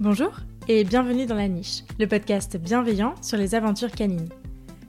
[0.00, 0.32] Bonjour
[0.66, 4.30] et bienvenue dans La Niche, le podcast bienveillant sur les aventures canines.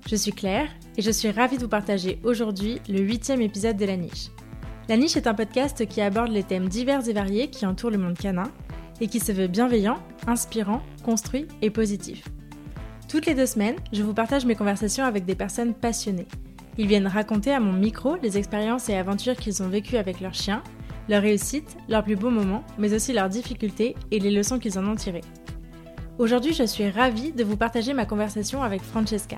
[0.08, 3.84] Je suis Claire et je suis ravie de vous partager aujourd'hui le huitième épisode de
[3.84, 4.30] La Niche.
[4.88, 7.98] La Niche est un podcast qui aborde les thèmes divers et variés qui entourent le
[7.98, 8.50] monde canin
[9.02, 12.24] et qui se veut bienveillant, inspirant, construit et positif.
[13.10, 16.28] Toutes les deux semaines, je vous partage mes conversations avec des personnes passionnées.
[16.78, 20.34] Ils viennent raconter à mon micro les expériences et aventures qu'ils ont vécues avec leurs
[20.34, 20.64] chiens,
[21.12, 24.88] leurs réussites, leurs plus beaux moments, mais aussi leurs difficultés et les leçons qu'ils en
[24.88, 25.26] ont tirées.
[26.18, 29.36] Aujourd'hui, je suis ravie de vous partager ma conversation avec Francesca.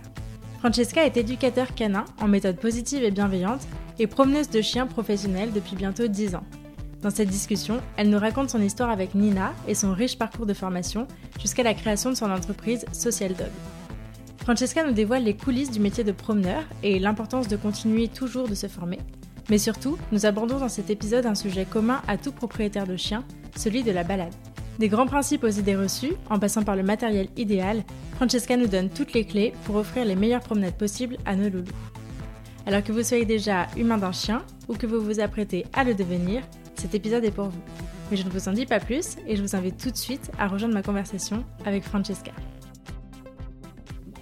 [0.59, 5.75] Francesca est éducateur canin en méthode positive et bienveillante et promeneuse de chiens professionnelle depuis
[5.75, 6.43] bientôt 10 ans.
[7.01, 10.53] Dans cette discussion, elle nous raconte son histoire avec Nina et son riche parcours de
[10.53, 11.07] formation
[11.41, 13.49] jusqu'à la création de son entreprise Social Dog.
[14.37, 18.55] Francesca nous dévoile les coulisses du métier de promeneur et l'importance de continuer toujours de
[18.55, 18.99] se former.
[19.49, 23.23] Mais surtout, nous abordons dans cet épisode un sujet commun à tout propriétaire de chien,
[23.55, 24.33] celui de la balade.
[24.80, 27.83] Des grands principes aux idées reçues, en passant par le matériel idéal,
[28.16, 31.66] Francesca nous donne toutes les clés pour offrir les meilleures promenades possibles à nos loulous.
[32.66, 35.94] Alors que vous soyez déjà humain d'un chien ou que vous vous apprêtez à le
[35.94, 36.41] devenir,
[36.75, 37.61] cet épisode est pour vous.
[38.09, 40.31] Mais je ne vous en dis pas plus et je vous invite tout de suite
[40.39, 42.31] à rejoindre ma conversation avec Francesca.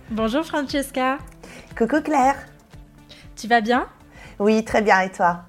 [0.10, 1.20] Bonjour Francesca.
[1.78, 2.36] Coucou Claire.
[3.36, 3.88] Tu vas bien?
[4.42, 5.42] Oui, très bien et toi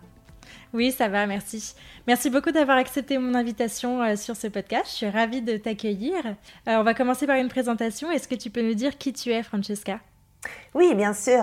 [0.74, 1.74] Oui, ça va, merci.
[2.06, 4.84] Merci beaucoup d'avoir accepté mon invitation euh, sur ce podcast.
[4.90, 6.14] Je suis ravie de t'accueillir.
[6.26, 8.10] Euh, on va commencer par une présentation.
[8.10, 9.98] Est-ce que tu peux nous dire qui tu es, Francesca?
[10.74, 11.42] Oui, bien sûr.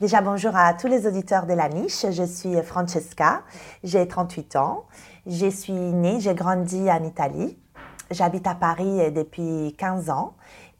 [0.00, 2.04] Déjà, bonjour à tous les auditeurs de la niche.
[2.10, 3.42] Je suis Francesca.
[3.84, 4.86] J'ai 38 ans.
[5.28, 7.56] Je suis née, j'ai grandi en Italie.
[8.10, 10.34] J'habite à Paris depuis 15 ans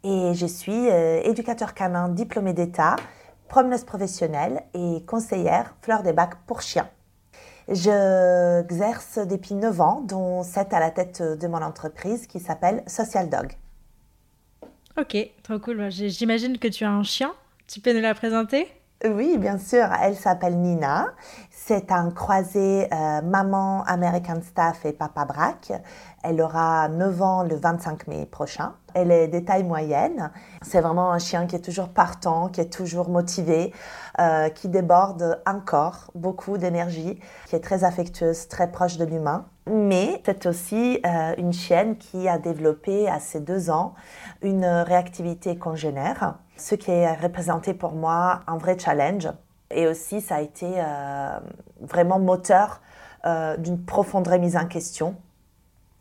[0.04, 2.96] et je suis euh, éducateur canin diplômé d'État,
[3.52, 6.88] promeneuse professionnelle et conseillère fleur des bacs pour chiens.
[7.68, 13.28] J'exerce depuis 9 ans, dont 7 à la tête de mon entreprise qui s'appelle Social
[13.28, 13.52] Dog.
[14.96, 15.90] Ok, trop cool.
[15.90, 17.34] J'imagine que tu as un chien.
[17.66, 18.68] Tu peux nous la présenter?
[19.04, 19.88] Oui, bien sûr.
[20.00, 21.08] Elle s'appelle Nina.
[21.50, 25.72] C'est un croisé euh, maman American Staff et papa Braque.
[26.22, 28.74] Elle aura 9 ans le 25 mai prochain.
[28.94, 30.30] Elle est des tailles moyennes.
[30.60, 33.72] C'est vraiment un chien qui est toujours partant, qui est toujours motivé,
[34.20, 39.46] euh, qui déborde encore beaucoup d'énergie, qui est très affectueuse, très proche de l'humain.
[39.68, 43.94] Mais c'est aussi euh, une chienne qui a développé à ses deux ans
[44.42, 49.28] une réactivité congénère, ce qui est représenté pour moi un vrai challenge.
[49.70, 51.38] Et aussi, ça a été euh,
[51.80, 52.80] vraiment moteur
[53.58, 55.14] d'une profonde remise en question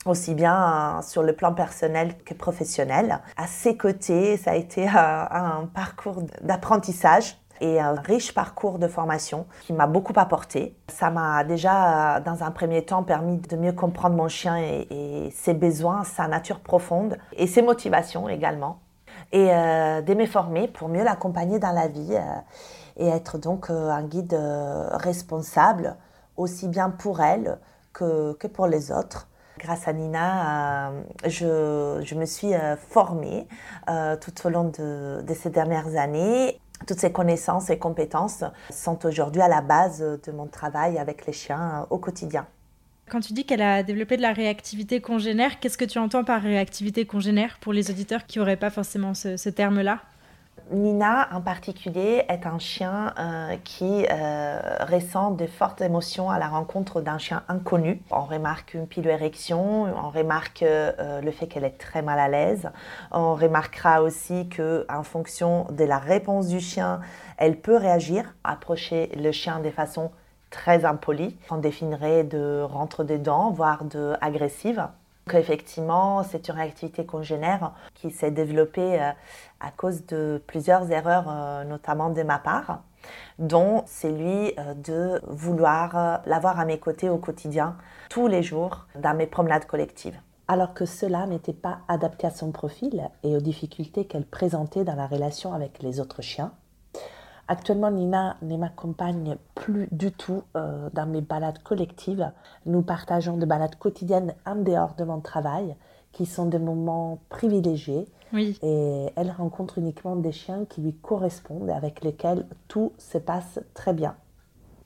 [0.06, 3.20] aussi bien euh, sur le plan personnel que professionnel.
[3.38, 8.88] À ses côtés, ça a été euh, un, parcours d'apprentissage et un riche parcours de
[8.88, 10.76] formation qui m'a beaucoup apporté.
[10.88, 15.30] Ça m'a déjà, euh, dans un premier temps, permis de mieux comprendre mon chien et,
[15.34, 18.80] ses besoins, sa nature profonde et ses motivations également.
[19.34, 22.18] Et de me former pour mieux l'accompagner dans la vie
[22.98, 24.38] et être donc un guide
[24.92, 25.96] responsable,
[26.36, 27.58] aussi bien pour elle
[27.94, 29.28] que, pour les autres.
[29.60, 30.92] Grâce à Nina,
[31.44, 33.48] euh, je, me suis euh, formée
[33.90, 36.60] euh, tout au long de, ces dernières années.
[36.88, 41.34] Toutes ces connaissances et compétences sont aujourd'hui à la base de mon travail avec les
[41.34, 42.48] chiens au quotidien.
[43.12, 46.42] Quand tu dis qu'elle a développé de la réactivité congénère, qu'est-ce que tu entends par
[46.42, 50.00] réactivité congénère pour les auditeurs qui n'auraient pas forcément ce terme-là?
[50.72, 56.48] Nina en particulier est un chien euh, qui euh, ressent de fortes émotions à la
[56.48, 58.02] rencontre d'un chien inconnu.
[58.12, 62.70] On remarque une piloérection, on remarque euh, le fait qu'elle est très mal à l'aise.
[63.12, 67.02] On remarquera aussi que en fonction de la réponse du chien,
[67.38, 70.12] elle peut réagir, approcher le chien de façon
[70.52, 71.36] très impolie.
[71.50, 74.88] On définirait de rentre des dents, voire de agressive.
[75.34, 79.12] Effectivement, c'est une réactivité congénère qui s'est développée euh,
[79.60, 82.82] à cause de plusieurs erreurs, euh, notamment de ma part,
[83.40, 87.78] dont celui euh, de vouloir l'avoir à mes côtés au quotidien,
[88.10, 90.20] tous les jours, dans mes promenades collectives.
[90.48, 94.96] Alors que cela n'était pas adapté à son profil et aux difficultés qu'elle présentait dans
[94.96, 96.52] la relation avec les autres chiens,
[97.52, 102.32] Actuellement, Nina ne m'accompagne plus du tout euh, dans mes balades collectives.
[102.66, 105.76] Nous partageons des balades quotidiennes en dehors de mon travail,
[106.14, 108.08] qui sont des moments privilégiés.
[108.32, 108.58] Oui.
[108.64, 113.60] Et elle rencontre uniquement des chiens qui lui correspondent et avec lesquels tout se passe
[113.74, 114.16] très bien.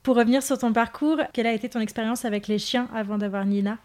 [0.02, 3.44] Pour revenir sur ton parcours, quelle a été ton expérience avec les chiens avant d'avoir
[3.44, 3.78] Nina?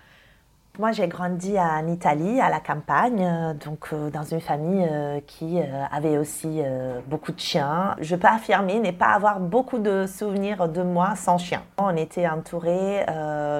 [0.79, 5.59] Moi, j'ai grandi en Italie, à la campagne, donc euh, dans une famille euh, qui
[5.59, 6.61] euh, avait aussi
[7.07, 7.95] beaucoup de chiens.
[7.99, 11.61] Je peux affirmer ne pas avoir beaucoup de souvenirs de moi sans chien.
[11.77, 13.05] On était entouré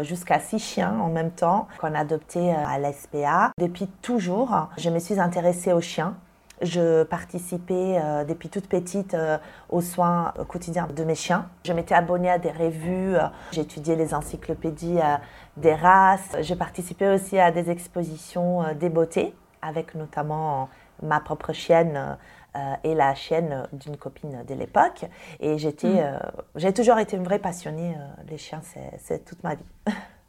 [0.04, 3.52] jusqu'à six chiens en même temps qu'on adoptait à l'SPA.
[3.60, 6.16] Depuis toujours, je me suis intéressée aux chiens.
[6.62, 11.50] Je participais euh, depuis toute petite euh, aux soins quotidiens de mes chiens.
[11.66, 13.22] Je m'étais abonnée à des revues, euh,
[13.52, 15.00] j'étudiais les encyclopédies
[15.58, 16.36] des races.
[16.42, 20.70] Je participais aussi à des expositions des beautés, avec notamment
[21.02, 22.18] ma propre chienne
[22.84, 25.06] et la chienne d'une copine de l'époque.
[25.40, 26.20] Et j'étais, mm.
[26.56, 27.96] j'ai toujours été une vraie passionnée.
[28.30, 28.62] les chiens,
[29.00, 29.66] c'est toute ma vie.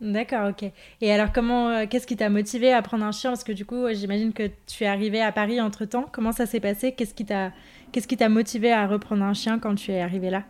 [0.00, 0.70] D'accord, ok.
[1.00, 3.30] Et alors, comment, euh, qu'est-ce qui t'a motivé à prendre un chien?
[3.30, 6.06] Parce que du coup, j'imagine que tu es arrivé à Paris entre temps.
[6.12, 6.92] Comment ça s'est passé?
[6.92, 7.50] Qu'est-ce qui t'a,
[7.90, 10.44] qu'est-ce qui t'a motivé à reprendre un chien quand tu es arrivé là?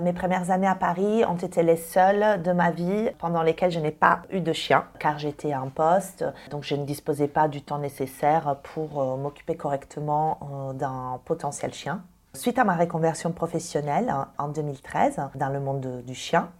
[0.00, 3.80] Mes premières années à Paris ont été les seules de ma vie pendant lesquelles je
[3.80, 7.62] n'ai pas eu de chien, car j'étais en poste, donc je ne disposais pas du
[7.62, 12.02] temps nécessaire pour euh, m'occuper correctement euh, d'un potentiel chien.
[12.34, 16.50] Suite à ma reconversion professionnelle en 2013 dans le monde du chien,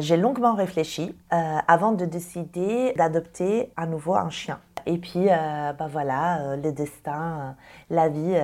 [0.00, 4.58] j'ai longuement réfléchi euh, avant de décider d'adopter à nouveau un chien.
[4.88, 7.50] Et puis, euh, bah voilà, euh, le destin, euh,
[7.90, 8.36] la vie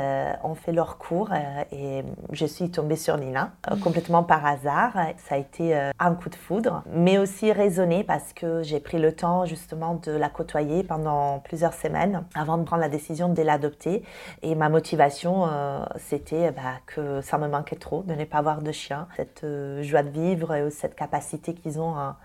[0.43, 1.31] ont fait leur cours
[1.71, 3.53] et je suis tombée sur Nina
[3.83, 4.93] complètement par hasard.
[5.19, 9.13] Ça a été un coup de foudre, mais aussi raisonné parce que j'ai pris le
[9.13, 14.03] temps justement de la côtoyer pendant plusieurs semaines avant de prendre la décision de l'adopter.
[14.43, 15.49] Et ma motivation,
[15.97, 19.07] c'était bah, que ça me manquait trop de ne pas avoir de chien.
[19.17, 19.45] Cette
[19.83, 22.17] joie de vivre et cette capacité qu'ils ont à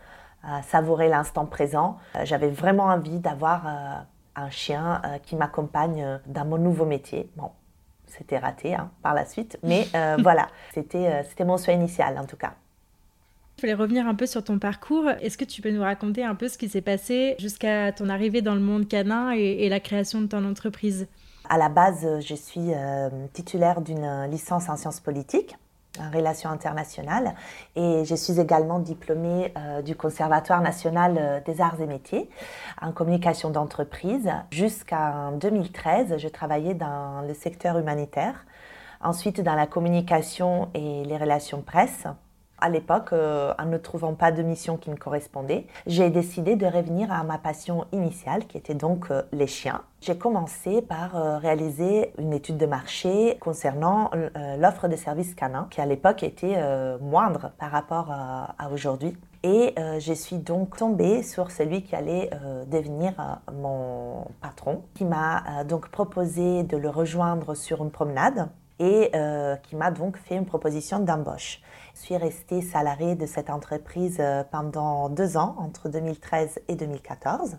[0.43, 1.97] à savourer l'instant présent.
[2.15, 3.95] Euh, j'avais vraiment envie d'avoir euh,
[4.35, 7.29] un chien euh, qui m'accompagne dans mon nouveau métier.
[7.35, 7.51] Bon,
[8.05, 9.87] c'était raté hein, par la suite, mais
[10.19, 12.53] voilà, c'était c'était mon souhait initial en tout cas.
[13.57, 15.09] Je voulais revenir un peu sur ton parcours.
[15.09, 18.43] Est-ce que tu peux nous raconter un peu ce qui s'est passé jusqu'à ton arrivée
[18.43, 21.07] dans le monde canin et, et la création de ton entreprise?
[21.49, 22.71] À la base, je suis
[23.33, 25.55] titulaire d'une licence en sciences politiques
[26.13, 27.33] relations internationales
[27.75, 32.29] et je suis également diplômée euh, du Conservatoire national euh, des arts et métiers
[32.81, 34.31] en communication d'entreprise.
[34.51, 38.45] Jusqu'en 2013, je travaillais dans le secteur humanitaire,
[39.01, 42.07] ensuite dans la communication et les relations presse
[42.59, 46.65] à l'époque, euh, en ne trouvant pas de mission qui me correspondait, j'ai décidé de
[46.65, 49.81] revenir à ma passion initiale, qui était donc euh, les chiens.
[50.01, 54.11] J'ai commencé par euh, réaliser une étude de marché concernant
[54.57, 56.55] l'offre de services canins, qui à l'époque était
[57.01, 59.15] moindre par rapport à, à aujourd'hui.
[59.43, 62.29] Et je suis donc tombée sur celui qui allait
[62.67, 63.13] devenir
[63.53, 68.49] mon patron, qui m'a donc proposé de le rejoindre sur une promenade
[68.79, 69.11] et
[69.63, 71.61] qui m'a donc fait une proposition d'embauche.
[71.97, 77.57] Je suis restée salariée de cette entreprise euh, pendant deux ans, entre 2013 et 2014.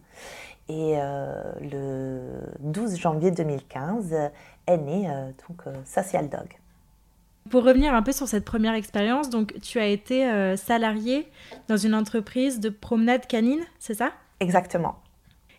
[0.68, 2.20] Et euh, le
[2.60, 4.14] 12 janvier 2015
[4.66, 6.46] est né euh, donc, Social Dog.
[7.50, 11.28] Pour revenir un peu sur cette première expérience, donc tu as été salariée
[11.66, 14.12] dans une entreprise de promenade canine, c'est ça?
[14.38, 15.00] Exactement.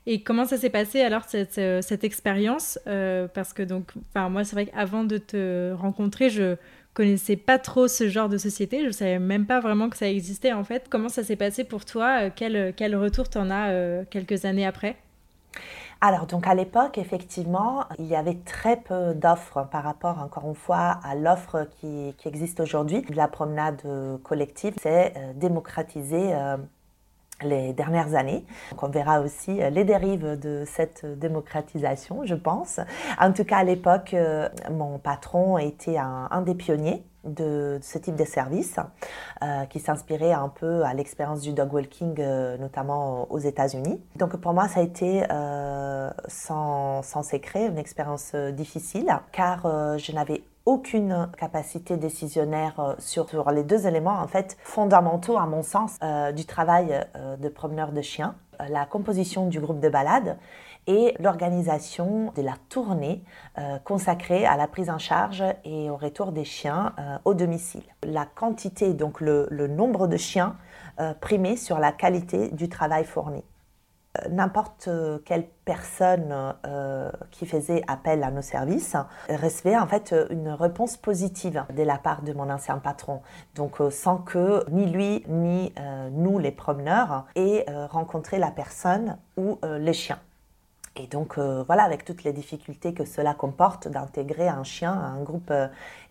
[0.06, 2.78] Et comment ça s'est passé alors cette, cette expérience?
[2.86, 6.58] Parce que donc, moi c'est vrai qu'avant de te rencontrer, je
[7.00, 10.52] connaissais pas trop ce genre de société, je savais même pas vraiment que ça existait
[10.52, 10.90] en fait.
[10.90, 12.24] Comment ça s'est passé pour toi?
[12.24, 14.98] Euh, quel, quel retour t'en as euh, quelques années après?
[16.02, 20.56] Alors, donc à l'époque, effectivement, il y avait très peu d'offres par rapport, encore une
[20.56, 23.06] fois, à l'offre qui, qui, existe aujourd'hui.
[23.16, 26.34] La promenade euh, collective, c'est démocratiser
[27.44, 28.46] les dernières années.
[28.72, 32.80] Donc on verra aussi euh, les dérives de cette démocratisation, je pense.
[33.20, 37.98] En tout cas, à l'époque, euh, mon patron était un, un des pionniers de, ce
[37.98, 38.78] type de service
[39.44, 42.18] euh, qui s'inspirait un peu à l'expérience du dog walking,
[42.60, 44.02] notamment aux États-Unis.
[44.16, 45.24] Donc pour moi, ça a été
[46.28, 49.64] sans, sans secret une expérience difficile car
[49.98, 55.64] je n'avais aucune capacité décisionnaire euh, sur, les deux éléments en fait fondamentaux à mon
[55.64, 58.36] sens euh, du travail euh, de promeneur de chiens,
[58.70, 60.38] la composition du groupe de balade
[60.86, 63.24] et l'organisation de la tournée
[63.86, 67.84] consacrée à la prise en charge et au retour des chiens au domicile.
[68.04, 70.58] La quantité, donc le, le nombre de chiens
[71.22, 73.44] primait sur la qualité du travail fourni
[74.30, 78.96] n'importe euh, quelle personne euh, qui faisait appel à nos services
[79.30, 83.22] recevait en fait une réponse positive de la part de mon ancien patron.
[83.56, 85.74] Donc euh, sans que ni lui ni
[86.12, 90.20] nous, les promeneurs, aient rencontré la personne ou les chiens.
[90.96, 95.22] Et donc voilà, avec toutes les difficultés que cela comporte d'intégrer un chien à un
[95.22, 95.54] groupe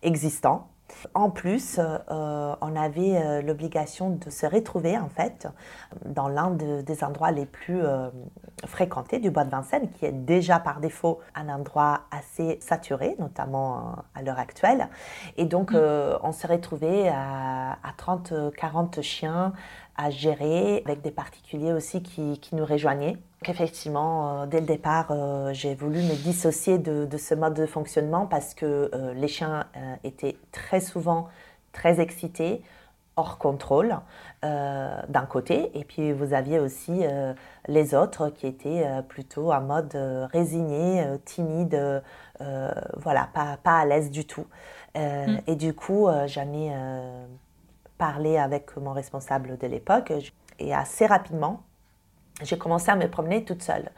[0.03, 0.69] existant.
[1.15, 5.47] En plus, euh, on avait euh, l'obligation de se retrouver en fait
[6.05, 8.09] dans l'un des endroits les plus euh,
[8.67, 13.97] fréquentés du bois de Vincennes, qui est déjà par défaut un endroit assez saturé, notamment
[14.15, 14.89] à l'heure actuelle.
[15.37, 15.79] Et donc, mm.
[16.23, 19.53] on se retrouvait à, à 30-40 chiens
[19.97, 23.19] à gérer, avec des particuliers aussi qui, qui nous rejoignaient.
[23.47, 25.13] Effectivement, dès le départ,
[25.53, 29.67] j'ai voulu me dissocier de, de, ce mode de fonctionnement parce que les chiens
[30.03, 31.29] étaient très souvent
[31.73, 32.63] très excités,
[33.17, 33.99] hors contrôle
[34.45, 37.35] euh, d'un côté, et puis vous aviez aussi euh,
[37.67, 39.95] les autres qui étaient euh, plutôt en mode
[40.33, 42.03] résigné, timide,
[42.97, 44.47] voilà, pas, pas à l'aise du tout.
[44.95, 45.39] Mm.
[45.47, 46.73] Et du coup, j'en ai
[47.99, 50.13] parlé avec mon responsable de l'époque,
[50.61, 51.63] et assez rapidement,
[52.43, 53.91] j'ai commencé à me promener toute seule.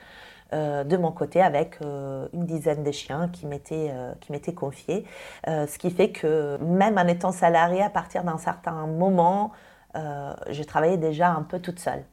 [0.52, 5.06] Euh, de mon côté avec euh, une dizaine de chiens qui m'étaient euh, confiés.
[5.46, 9.52] ce qui fait que même en étant salariée, à partir d'un certain moment,
[9.94, 12.04] je travaillais déjà un peu toute seule.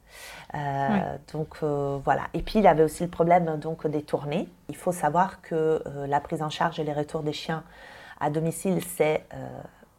[1.32, 2.22] Donc voilà.
[2.34, 4.48] Et puis il y avait aussi le problème donc des tournées.
[4.68, 7.64] Il faut savoir que la prise en charge et les retours des chiens
[8.20, 9.24] à domicile, c'est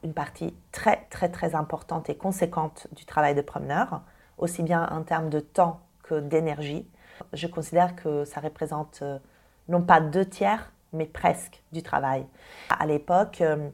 [0.04, 4.02] une partie très très très importante et conséquente du travail de promeneur,
[4.38, 5.82] aussi bien en termes de temps
[6.14, 6.88] d'énergie.
[7.34, 9.20] Je considère que ça représente euh,
[9.68, 12.26] non pas deux tiers, mais presque du travail.
[12.70, 13.70] À l'époque, euh,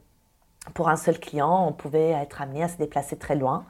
[0.74, 3.66] pour un seul client, on pouvait être amené à se déplacer très loin,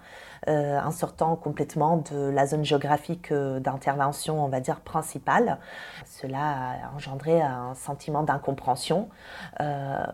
[0.48, 5.60] euh, en sortant complètement de la zone géographique d'intervention, on va dire, principale.
[6.06, 6.40] Cela
[6.86, 9.10] a engendré un sentiment d'incompréhension,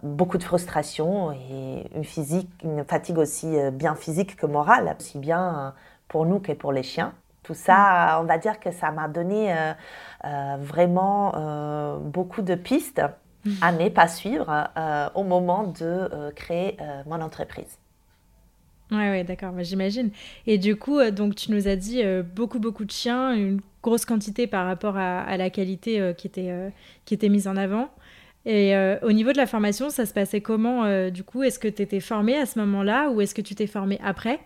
[0.02, 5.76] beaucoup de frustration et une fatigue aussi bien physique que morale, aussi bien
[6.08, 7.14] pour nous que pour les chiens.
[7.44, 9.74] Tout ça, on va dire que ça m'a donné euh,
[10.26, 13.02] euh, vraiment euh, beaucoup de pistes
[13.62, 14.70] à ne pas suivre
[15.16, 17.80] au moment de créer mon entreprise.
[18.92, 20.12] Oui, ouais, d'accord, bah, j'imagine.
[20.46, 22.04] Et du coup, donc tu nous as dit
[22.36, 26.72] beaucoup, beaucoup de chiens, une grosse quantité par rapport à, la qualité qui, était,
[27.06, 27.90] qui était mise en avant.
[28.46, 31.42] Et au niveau de la formation, ça se passait comment du coup?
[31.42, 34.40] Est-ce que tu étais formée à ce moment-là ou est-ce que tu t'es formée après?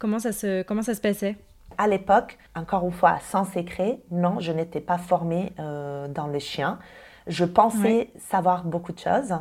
[0.00, 1.36] Comment ça, se, comment ça se passait?
[1.80, 6.38] À l'époque, encore une fois, sans secret, non, je n'étais pas formée euh, dans le
[6.38, 6.78] chien.
[7.26, 9.34] Je pensais savoir beaucoup de choses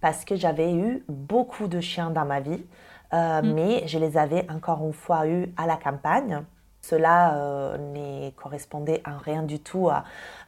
[0.00, 2.64] parce que j'avais eu beaucoup de chiens dans ma vie,
[3.12, 3.52] euh, mm.
[3.52, 6.42] mais je les avais encore une fois eu à la campagne.
[6.84, 9.88] Cela euh, ne correspondait en rien du tout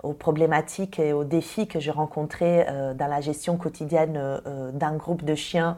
[0.02, 4.40] aux problématiques et aux défis que je rencontrais dans la gestion quotidienne
[4.72, 5.76] d'un groupe de chiens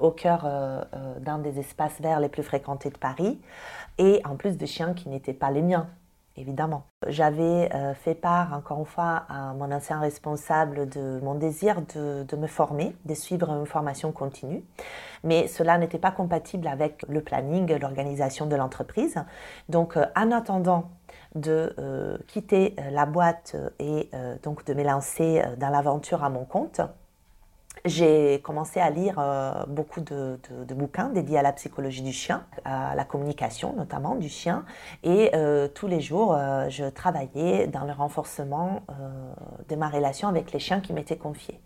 [0.00, 0.48] au cœur
[1.20, 3.38] d'un des espaces verts les plus fréquentés de Paris.
[3.98, 5.88] Et en plus de chiens qui n'étaient pas les miens,
[6.36, 6.84] évidemment.
[7.06, 12.36] J'avais euh, fait part, encore une fois, à mon ancien responsable de mon désir de,
[12.36, 14.62] me former, de suivre une formation continue,
[15.24, 19.16] mais cela n'était pas compatible avec le planning, l'organisation de l'entreprise.
[19.68, 20.90] Donc, euh, en attendant
[21.34, 24.10] de euh, quitter la boîte et
[24.42, 26.80] donc de me lancer dans l'aventure à mon compte,
[27.86, 30.38] j'ai commencé à lire euh, beaucoup de,
[30.74, 34.64] bouquins dédiés à la psychologie du chien, à la communication notamment du chien.
[35.02, 38.82] Et euh, tous les jours, euh, je travaillais dans le renforcement
[39.68, 41.60] de ma relation avec les chiens qui m'étaient confiés.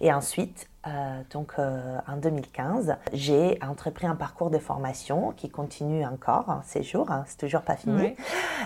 [0.00, 6.04] Et ensuite, euh, donc euh, en 2015, j'ai entrepris un parcours de formation qui continue
[6.04, 8.16] encore hein, ces jours, hein, c'est toujours pas fini.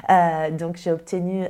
[0.08, 1.46] Euh, donc j'ai obtenu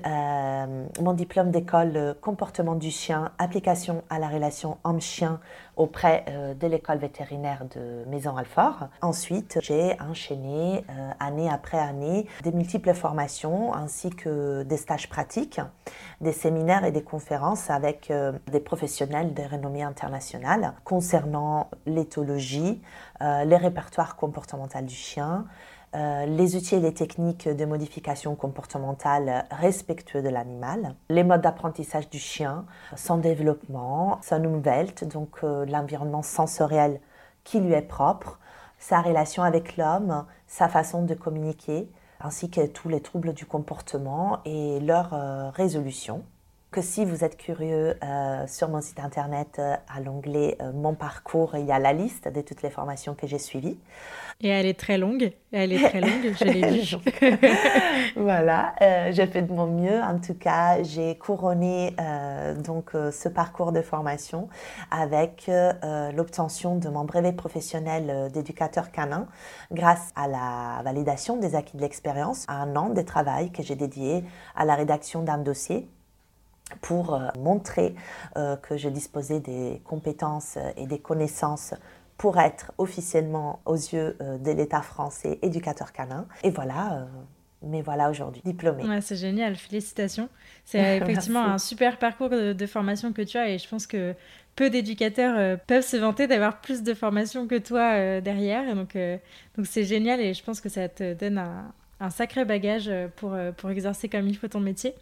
[1.01, 5.41] mon diplôme d'école comportement du chien, application à la relation homme-chien
[5.77, 6.25] auprès
[6.59, 8.89] de l'école vétérinaire de Maison-Alfort.
[9.03, 10.85] Ensuite, j'ai enchaîné
[11.21, 15.61] année après année des multiples formations ainsi que des stages pratiques,
[16.21, 18.13] des séminaires et des conférences avec
[18.51, 22.81] des professionnels de renommée internationale concernant l'éthologie,
[23.23, 25.47] euh, les répertoires comportementaux du chien,
[25.95, 32.11] euh, les outils et les techniques de modification comportementale respectueux de l'animal, les modes d'apprentissage
[32.11, 32.67] du chien,
[32.97, 37.01] son développement, son umwelt, donc euh, l'environnement sensoriel
[37.45, 38.39] qui lui est propre,
[38.79, 41.91] sa relation avec l'homme, sa façon de communiquer,
[42.21, 45.11] ainsi que tous les troubles du comportement et leur
[45.55, 46.25] résolution
[46.71, 50.95] que si vous êtes curieux, euh, sur mon site internet, euh, à l'onglet euh, Mon
[50.95, 53.79] parcours, il y a la liste de toutes les formations que j'ai suivies.
[54.41, 55.33] Et elle est très longue.
[55.53, 56.97] Elle est très longue, je l'ai vu.
[58.17, 58.75] voilà,
[59.11, 60.03] j'ai fait de mon mieux.
[60.03, 61.97] En tout cas, j'ai couronné
[62.63, 64.51] donc ce parcours de formation
[64.91, 65.51] avec
[66.15, 69.27] l'obtention de mon brevet professionnel d'éducateur canin
[69.73, 73.75] grâce à la validation des acquis de l'expérience, à un an de travail que j'ai
[73.75, 74.23] dédié
[74.55, 75.89] à la rédaction d'un dossier
[76.81, 77.95] pour euh, montrer
[78.37, 81.75] euh, que je disposais des compétences et des connaissances
[82.17, 86.27] pour être officiellement aux yeux de l'État français éducateur canin.
[86.43, 87.07] Et voilà,
[87.63, 88.85] mais voilà aujourd'hui, diplômée.
[88.85, 90.29] Ouais, c'est génial, félicitations.
[90.65, 94.15] C'est effectivement un super parcours de, formation que tu as et je pense que
[94.57, 98.75] peu d'éducateurs euh, peuvent se vanter d'avoir plus de formation que toi euh, derrière.
[98.75, 99.19] donc, euh,
[99.57, 103.37] donc c'est génial et je pense que ça te donne un, un sacré bagage pour,
[103.57, 104.95] pour exercer comme il faut ton métier.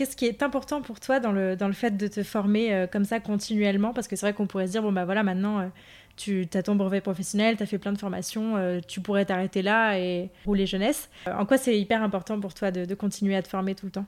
[0.00, 3.04] Qu'est-ce qui est important pour toi dans le, dans le fait de te former comme
[3.04, 3.92] ça continuellement?
[3.92, 5.70] Parce que c'est vrai qu'on pourrait se dire, bon bah voilà, maintenant
[6.16, 9.98] tu as ton brevet professionnel, tu as fait plein de formations, tu pourrais t'arrêter là
[9.98, 11.10] et rouler jeunesse.
[11.26, 14.06] En quoi c'est hyper important pour toi de, continuer à te former tout le temps?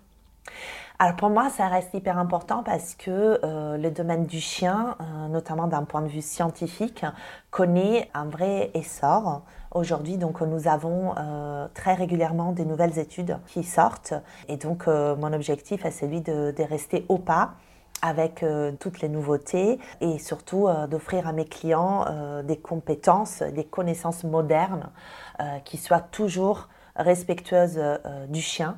[0.98, 5.28] Alors pour moi, ça reste hyper important parce que euh, le domaine du chien, euh,
[5.28, 7.04] notamment d'un point de vue scientifique,
[7.50, 9.42] connaît un vrai essor.
[9.74, 14.14] Aujourd'hui, donc, nous avons euh, très régulièrement des nouvelles études qui sortent.
[14.48, 17.54] Et donc, mon objectif est celui de, rester au pas
[18.04, 18.44] avec
[18.80, 22.04] toutes les nouveautés et surtout d'offrir à mes clients
[22.42, 24.90] des compétences, des connaissances modernes
[25.64, 27.80] qui soient toujours respectueuses
[28.28, 28.76] du chien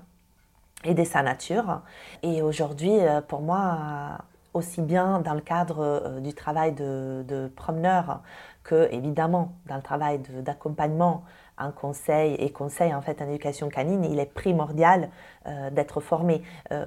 [0.84, 1.80] et de sa nature.
[2.22, 4.18] Et aujourd'hui, euh, pour moi,
[4.54, 8.22] aussi bien dans le cadre euh, du travail de, promeneur
[8.62, 11.24] que évidemment dans le travail d'accompagnement,
[11.58, 15.10] un conseil et conseil en fait en éducation canine, il est primordial
[15.46, 16.42] euh, d'être formé.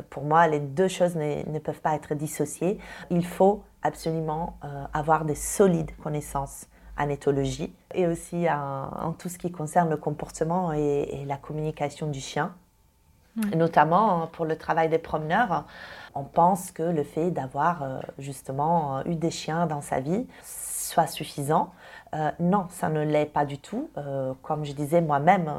[0.09, 2.79] pour moi, les deux choses ne, peuvent pas être dissociées.
[3.11, 4.57] Il faut absolument
[4.93, 6.65] avoir des solides connaissances
[6.97, 12.19] en éthologie et aussi en, tout ce qui concerne le comportement et la communication du
[12.19, 12.53] chien
[13.55, 15.65] notamment hein, pour le travail des promeneurs.
[16.17, 21.07] On pense que le fait d'avoir euh, justement eu des chiens dans sa vie soit
[21.07, 21.71] suffisant.
[22.15, 23.89] Euh, non, ça ne l'est pas du tout.
[23.97, 25.51] Euh, comme je disais moi-même,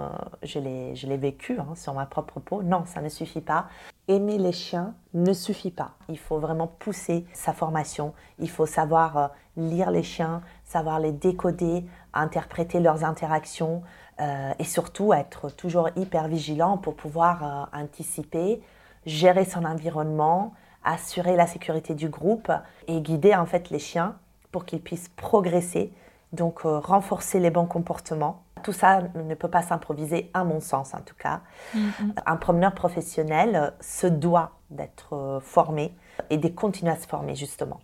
[0.42, 2.62] je l'ai vécu hein, sur ma propre peau.
[2.62, 3.66] Non, ça ne suffit pas.
[4.08, 5.92] Aimer les chiens ne suffit pas.
[6.08, 8.14] Il faut vraiment pousser sa formation.
[8.38, 11.84] Il faut savoir lire les chiens, savoir les décoder,
[12.14, 13.82] interpréter leurs interactions,
[14.20, 18.60] euh, et surtout être toujours hyper vigilant pour pouvoir euh, anticiper,
[19.08, 22.52] gérer son environnement, assurer la sécurité du groupe
[22.86, 24.16] et guider en fait les chiens
[24.52, 25.92] pour qu'ils puissent progresser,
[26.32, 28.42] donc euh, renforcer les bons comportements.
[28.62, 31.40] Tout ça ne peut pas s'improviser, à mon sens en tout cas.
[31.76, 32.22] Mm-hmm.
[32.26, 35.94] Un promeneur professionnel se doit d'être formé
[36.30, 37.80] et de continuer à se former justement.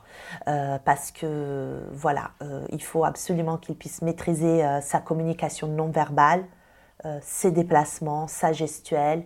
[0.48, 5.88] Euh, parce que voilà, euh, il faut absolument qu'il puisse maîtriser euh, sa communication non
[5.88, 6.44] verbale,
[7.20, 9.24] ses déplacements, sa gestuelle,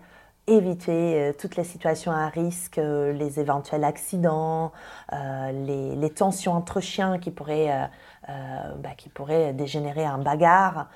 [0.49, 4.73] éviter toutes les situations à risque, les éventuels accidents,
[5.13, 7.89] les, les, tensions entre chiens qui pourraient,
[8.27, 10.89] bah, qui pourraient dégénérer en bagarre.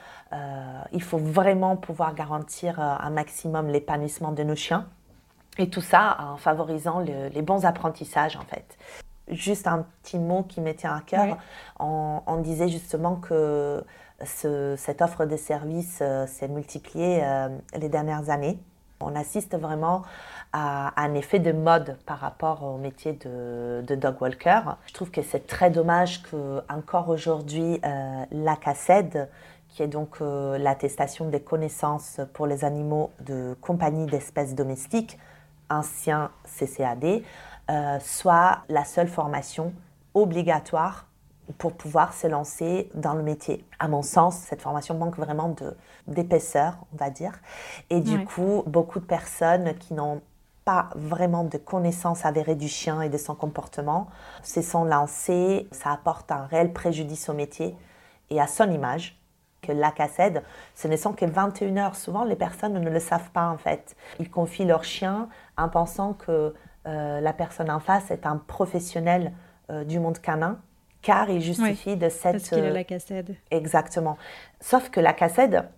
[0.93, 4.87] il faut vraiment pouvoir garantir un maximum l'épanouissement de nos chiens.
[5.59, 8.79] Et tout ça en favorisant les bons apprentissages en fait.
[9.29, 11.39] Juste un petit mot qui me tient à cœur.
[11.79, 13.85] On, disait justement que
[14.25, 18.59] cette offre de services euh, s'est multipliée euh, les dernières années.
[19.05, 20.03] On assiste vraiment
[20.53, 24.61] à, un effet de mode par rapport au métier de, dog walker.
[24.87, 29.29] Je trouve que c'est très dommage que encore aujourd'hui euh, la CACED,
[29.69, 35.19] qui est donc l'attestation des connaissances pour les animaux de compagnie d'espèces domestiques,
[35.71, 37.23] ancien CCAD,
[37.71, 39.73] euh, soit la seule formation
[40.15, 41.07] obligatoire
[41.59, 43.65] pour pouvoir se lancer dans le métier.
[43.79, 45.55] À mon sens, cette formation manque vraiment
[46.07, 47.33] d'épaisseur, on va dire.
[47.91, 50.21] Et du coup, beaucoup de personnes qui n'ont
[50.65, 54.09] pas vraiment de connaissances avérées du chien et de son comportement
[54.43, 55.69] se sont lancées.
[55.73, 57.77] Ça apporte un réel préjudice au métier
[58.31, 59.19] et à son image
[59.61, 60.43] que l'ACACED,
[60.75, 61.97] ce ne sont que 21 heures.
[61.97, 63.97] Souvent, les personnes ne le savent pas en fait.
[64.19, 66.55] Ils confient leur chien en pensant que
[66.87, 69.33] euh, la personne en face est un professionnel
[69.71, 70.59] euh, du monde canin,
[71.03, 72.33] car il justifie de cette...
[72.33, 73.37] Parce qu'il a la CACED.
[73.51, 74.17] Exactement.
[74.61, 75.69] Sauf que la CACED,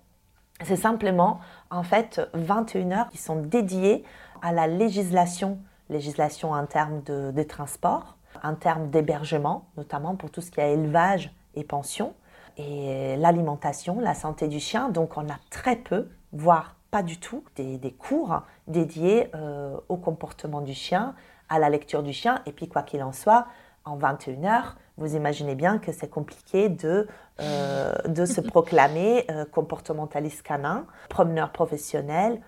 [0.62, 4.04] c'est simplement en fait 21 heures qui sont dédiées
[4.42, 5.58] à la législation,
[5.90, 10.74] législation en termes de, de transport, en termes d'hébergement, notamment pour tout ce qui est
[10.74, 12.14] élevage et pension,
[12.56, 14.88] et l'alimentation, la santé du chien.
[14.88, 20.60] Donc on a très peu, voire pas du tout, des, cours dédiés euh, au comportement
[20.60, 21.14] du chien,
[21.48, 22.40] à la lecture du chien.
[22.46, 23.46] Et puis quoi qu'il en soit,
[23.84, 27.06] en 21 heures, vous imaginez bien que c'est compliqué de,
[27.40, 32.40] euh, de se proclamer euh, comportementaliste canin, promeneur professionnel,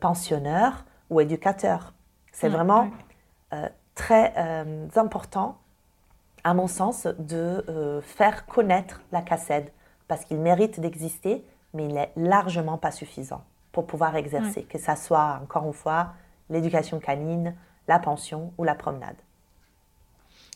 [0.00, 1.92] pensionneur ou éducateur.
[2.32, 2.88] C'est vraiment
[3.94, 4.32] très
[4.96, 5.58] important
[6.46, 9.72] à mon sens, de euh, faire connaître la cassette
[10.06, 14.94] parce qu'il mérite d'exister, mais il n'est largement pas suffisant pour pouvoir exercer, que ça
[14.94, 16.12] soit, encore une fois,
[16.48, 17.56] l'éducation canine,
[17.88, 19.16] la pension ou la promenade.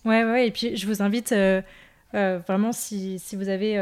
[0.04, 1.62] Ouais, ouais, et puis je vous invite euh,
[2.14, 3.78] vraiment, si, si, vous avez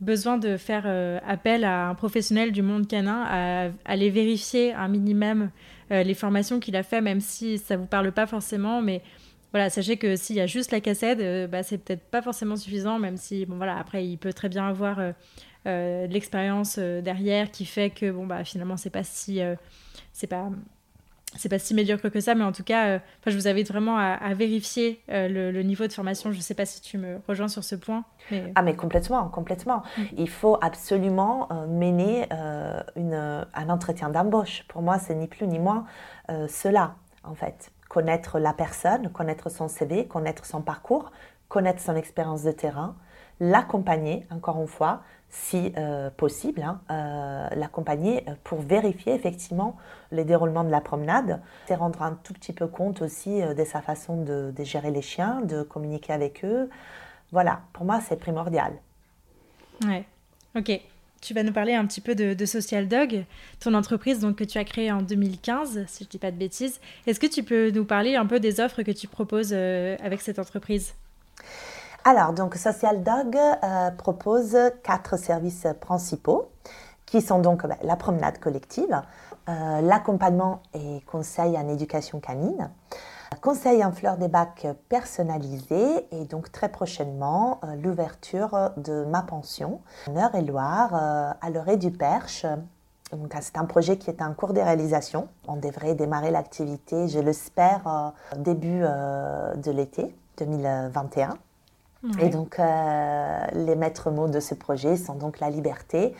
[0.00, 0.86] besoin de faire
[1.26, 5.50] appel à un professionnel du monde canin, à aller vérifier un minimum
[5.90, 9.02] les formations qu'il a fait, même si ça vous parle pas forcément, mais
[9.52, 12.98] voilà, sachez que s'il y a juste la cassette, bah, c'est peut-être pas forcément suffisant,
[12.98, 14.98] même si, bon voilà, après, il peut très bien avoir
[15.64, 19.40] de l'expérience derrière qui fait que, bon, bah, finalement, c'est pas si.
[20.12, 20.50] c'est pas
[21.38, 23.96] c'est pas si médiocre que ça, mais en tout cas, euh, je vous invite vraiment
[23.96, 26.32] à, vérifier euh, le, niveau de formation.
[26.32, 28.04] Je ne sais pas si tu me rejoins sur ce point.
[28.54, 29.82] Ah, mais complètement, complètement.
[29.96, 30.02] Mm.
[30.18, 32.28] Il faut absolument euh, mener
[32.96, 34.64] une, un entretien d'embauche.
[34.68, 35.86] Pour moi, c'est ni plus ni moins
[36.48, 37.70] cela, en fait.
[37.88, 41.10] Connaître la personne, connaître son CV, connaître son parcours,
[41.48, 42.96] connaître son expérience de terrain,
[43.40, 49.76] l'accompagner, encore une fois, si euh, possible, hein, euh, l'accompagner pour vérifier effectivement
[50.10, 53.64] les déroulements de la promenade, et rendre un tout petit peu compte aussi euh, de
[53.64, 56.70] sa façon de, gérer les chiens, de communiquer avec eux.
[57.30, 58.72] Voilà, pour moi, c'est primordial.
[59.84, 60.04] Ouais,
[60.56, 60.80] ok.
[61.20, 63.24] Tu vas nous parler un petit peu de, Social Dog,
[63.58, 66.36] ton entreprise donc, que tu as créée en 2015, si je ne dis pas de
[66.36, 66.80] bêtises.
[67.06, 70.38] Est-ce que tu peux nous parler un peu des offres que tu proposes avec cette
[70.38, 70.94] entreprise?
[72.08, 76.48] Alors, donc Social Dog euh, propose quatre services principaux
[77.04, 79.02] qui sont donc ben, la promenade collective,
[79.50, 82.70] euh, l'accompagnement et conseil en éducation canine,
[83.42, 89.82] conseil en fleurs des bacs personnalisé et donc très prochainement euh, l'ouverture de ma pension
[90.08, 92.46] en Eure-et-Loire à l'orée du Perche.
[93.42, 95.28] C'est un projet qui est en cours de réalisation.
[95.46, 101.36] On devrait démarrer l'activité, je l'espère, début de l'été 2021.
[102.20, 106.14] Et donc, euh, les maîtres mots de ce projet sont donc la liberté,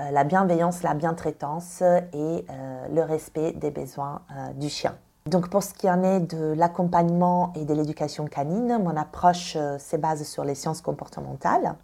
[0.00, 2.14] euh, la bienveillance, la bientraitance et
[2.50, 4.22] euh, le respect des besoins
[4.56, 4.96] du chien.
[5.26, 9.96] Donc, pour ce qui en est de l'accompagnement et de l'éducation canine, mon approche se
[9.96, 11.74] base sur les sciences comportementales,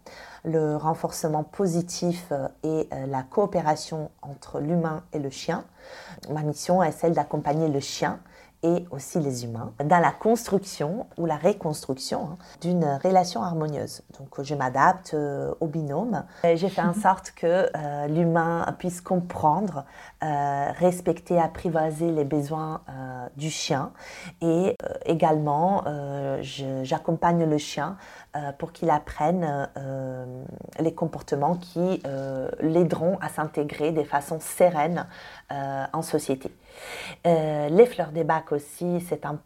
[0.44, 2.32] le renforcement positif
[2.64, 5.64] et la coopération entre l'humain et le chien.
[6.30, 8.18] Ma mission est celle d'accompagner le chien
[8.62, 14.02] et aussi les humains dans la construction ou la reconstruction hein, d'une relation harmonieuse.
[14.18, 16.24] Donc je m'adapte euh, au binôme.
[16.42, 19.84] J'ai fait en sorte que euh, l'humain puisse comprendre,
[20.22, 22.82] euh, respecter, apprivoiser les besoins
[23.36, 23.92] du chien
[24.40, 25.84] et également
[26.82, 27.96] j'accompagne le chien
[28.58, 29.68] pour qu'il apprenne
[30.78, 32.02] les comportements qui
[32.60, 35.06] l'aideront à s'intégrer de façon sereine
[35.50, 36.50] en société.
[37.26, 39.38] Euh, les fleurs des bacs aussi, c'est un,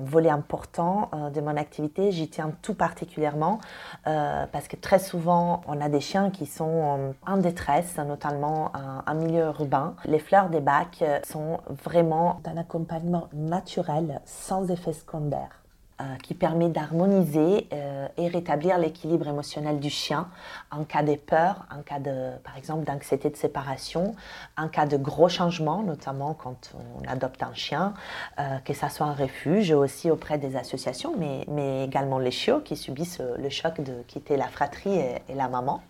[0.00, 2.10] volet important euh, de mon activité.
[2.10, 3.60] J'y tiens tout particulièrement
[4.06, 8.72] euh, parce que très souvent, on a des chiens qui sont en détresse, notamment
[9.06, 9.94] en, milieu urbain.
[10.06, 15.65] Les fleurs des bacs sont vraiment d'un accompagnement naturel, sans effet secondaire.
[15.98, 20.28] Euh, qui permet d'harmoniser euh, et rétablir l'équilibre émotionnel du chien
[20.70, 24.14] en cas de peur, en cas de, par exemple, d'anxiété de séparation,
[24.58, 27.94] en cas de gros changements, notamment quand on adopte un chien,
[28.38, 32.60] euh, que ça soit un refuge, aussi auprès des associations, mais, mais également les chiots
[32.60, 35.80] qui subissent le choc de quitter la fratrie et, et la maman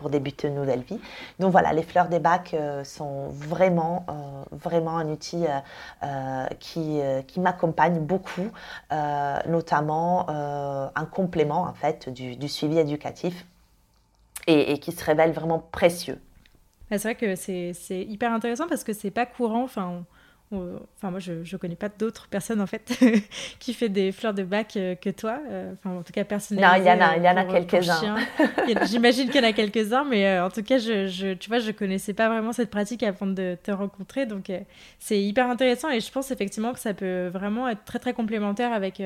[0.00, 0.98] pour débuter une nouvelle vie.
[1.38, 4.06] Donc voilà, les fleurs des bacs sont vraiment,
[4.50, 5.44] vraiment un outil
[6.58, 8.50] qui, qui m'accompagne beaucoup
[9.46, 13.46] notamment euh, un complément en fait du, suivi éducatif
[14.46, 16.18] et, qui se révèle vraiment précieux.
[16.90, 19.62] C'est vrai que c'est hyper intéressant parce que c'est pas courant.
[19.62, 20.04] Enfin,
[20.52, 22.98] enfin moi je ne connais pas d'autres personnes en fait
[23.60, 25.38] qui fait des fleurs de bac euh, que toi.
[25.48, 26.72] Euh, enfin en tout cas personnellement.
[26.72, 28.16] Non, il y en a, il y en a quelques-uns.
[28.86, 31.70] J'imagine qu'il y en a quelques-uns, mais en tout cas je, je, tu vois je
[31.70, 34.50] connaissais pas vraiment cette pratique avant de te rencontrer, donc
[34.98, 38.72] c'est hyper intéressant et je pense effectivement que ça peut vraiment être très très complémentaire
[38.72, 39.00] avec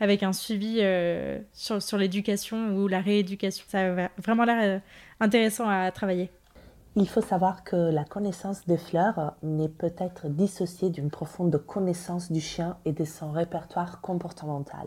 [0.00, 3.64] avec un suivi euh, sur, sur l'éducation ou la rééducation.
[3.68, 4.78] Ça a vraiment l'air euh,
[5.20, 6.30] intéressant à travailler.
[6.96, 12.40] Il faut savoir que la connaissance des fleurs n'est peut-être dissociée d'une profonde connaissance du
[12.40, 14.86] chien et de son répertoire comportemental.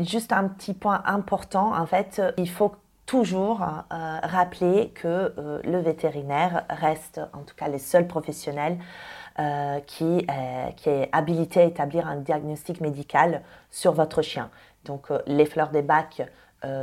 [0.00, 2.72] Juste un petit point important, en fait, il faut
[3.06, 5.32] toujours euh, rappeler que
[5.64, 8.78] le vétérinaire reste, en tout cas les seuls professionnels
[9.40, 14.50] euh, qui, euh, qui, est habilité à établir un diagnostic médical sur votre chien.
[14.84, 16.22] Donc euh, les fleurs des bacs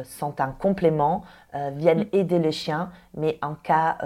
[0.04, 2.16] sont un complément, viennent mm.
[2.16, 3.98] aider le chien, mais en cas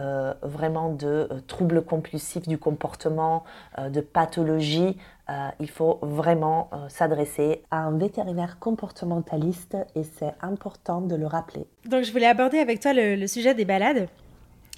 [0.41, 3.43] vraiment de troubles compulsifs du comportement,
[3.77, 4.97] de pathologie,
[5.60, 11.65] il faut vraiment s'adresser à un vétérinaire comportementaliste et c'est important de le rappeler.
[11.86, 14.08] Donc je voulais aborder avec toi le sujet des balades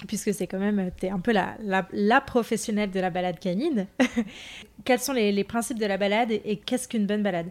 [0.07, 3.87] puisque c'est quand même, tu es un peu la, la, professionnelle de la balade canine.
[4.85, 7.47] Quels sont les, principes de la balade et, qu'est-ce qu'une bonne balade?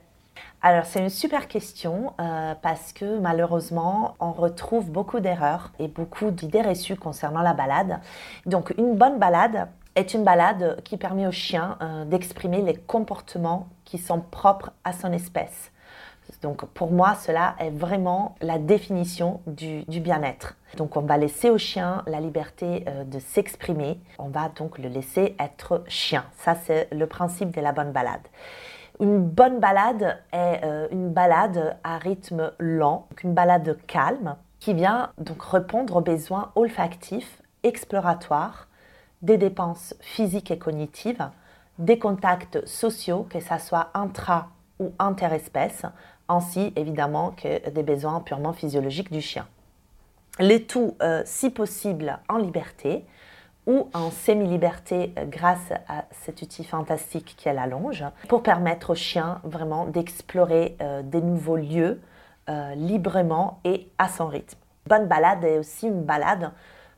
[0.62, 6.30] Alors c'est une super question euh, parce que malheureusement on retrouve beaucoup d'erreurs et beaucoup
[6.30, 8.00] d'idées reçues concernant la balade.
[8.44, 13.68] Donc une bonne balade est une balade qui permet au chien euh, d'exprimer les comportements
[13.86, 15.72] qui sont propres à son espèce.
[16.42, 20.56] Donc pour moi, cela est vraiment la définition du, bien-être.
[20.76, 23.98] Donc on va laisser au chien la liberté euh, de s'exprimer.
[24.18, 26.24] On va donc le laisser être chien.
[26.38, 28.20] Ça, c'est le principe de la bonne balade.
[29.00, 35.10] Une bonne balade est euh, une balade à rythme lent, une balade calme qui vient
[35.16, 38.68] donc répondre aux besoins olfactifs, exploratoires,
[39.22, 41.30] des dépenses physiques et cognitives,
[41.78, 45.86] des contacts sociaux, que ce soit intra ou interespèces,
[46.28, 49.46] ainsi évidemment que des besoins purement physiologiques du chien.
[50.38, 53.06] Le tout, euh, si possible, en liberté
[53.70, 58.90] ou en semi-liberté euh, grâce à cet outil fantastique qui est la longe, pour permettre
[58.90, 62.00] au chien vraiment d'explorer euh, des nouveaux lieux
[62.74, 64.58] librement et à son rythme.
[64.88, 66.50] Bonne balade est aussi une balade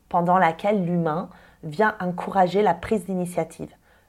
[0.08, 1.28] pendant laquelle l'humain
[1.62, 3.68] vient encourager la prise d'initiative,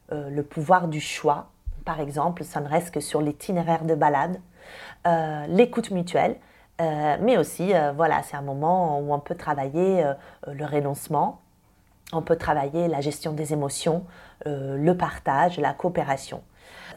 [0.09, 1.49] le pouvoir du choix.
[1.83, 4.39] Par exemple, ça ne reste que sur l'itinéraire de balade,
[5.05, 6.37] euh, l'écoute mutuelle,
[6.81, 10.03] euh, mais aussi, euh, voilà, c'est un moment où on peut travailler
[10.47, 11.41] le renoncement,
[12.11, 14.05] on peut travailler la gestion des émotions,
[14.45, 16.43] le partage, la coopération.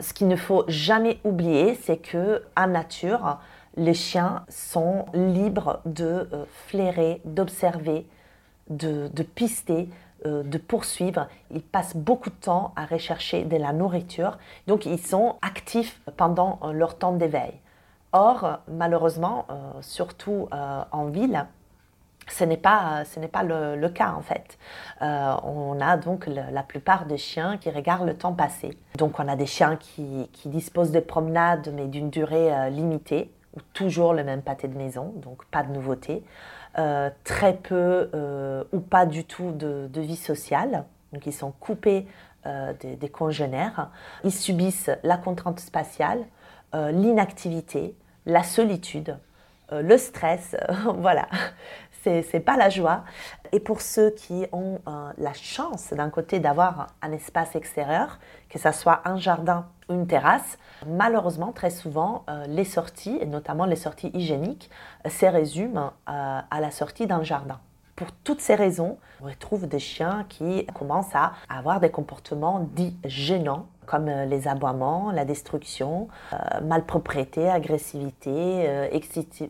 [0.01, 3.39] Ce qu'il ne faut jamais oublier, c'est que en nature,
[3.77, 6.29] les chiens sont libres de
[6.67, 8.07] flairer, d'observer,
[8.69, 9.89] de, pister,
[10.25, 11.29] de poursuivre.
[11.51, 16.59] Ils passent beaucoup de temps à rechercher de la nourriture, donc ils sont actifs pendant
[16.73, 17.55] leur temps d'éveil.
[18.19, 21.45] Or, malheureusement, euh, surtout euh, en ville,
[22.29, 24.59] ce n'est pas, ce n'est pas le, cas en fait.
[25.03, 28.77] Euh, on a donc la plupart des chiens qui regardent le temps passer.
[28.97, 34.13] Donc on a des chiens qui, disposent de promenades mais d'une durée limitée, ou toujours
[34.13, 36.25] le même pâté de maison, donc pas de nouveauté.
[37.25, 38.11] très peu
[38.73, 42.07] ou pas du tout de, vie sociale, donc ils sont coupés
[42.45, 43.91] des, des, congénères.
[44.25, 46.25] Ils subissent la contrainte spatiale,
[46.73, 49.17] l'inactivité, la solitude,
[49.73, 50.57] euh, le stress,
[50.97, 51.27] voilà,
[52.23, 53.05] c'est pas la joie.
[53.53, 58.59] Et pour ceux qui ont euh, la chance d'un côté d'avoir un espace extérieur, que
[58.59, 63.67] ce soit un jardin ou une terrasse, malheureusement très souvent euh, les sorties, et notamment
[63.67, 64.71] les sorties hygiéniques,
[65.09, 67.59] se résument à la sortie d'un jardin.
[67.97, 72.95] Pour toutes ces raisons, on retrouve des chiens qui commencent à avoir des comportements dits
[73.05, 78.89] gênants comme euh, les aboiements, la destruction, euh, malpropriété, agressivité, euh,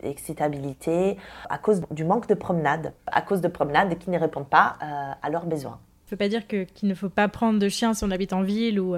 [0.03, 1.16] excitabilité,
[1.49, 4.77] à cause du manque de promenade, à cause de promenades qui ne répondent pas
[5.22, 5.79] à leurs besoins.
[6.05, 8.33] Ça ne veut pas dire qu'il ne faut pas prendre de chien si on habite
[8.33, 8.96] en ville ou...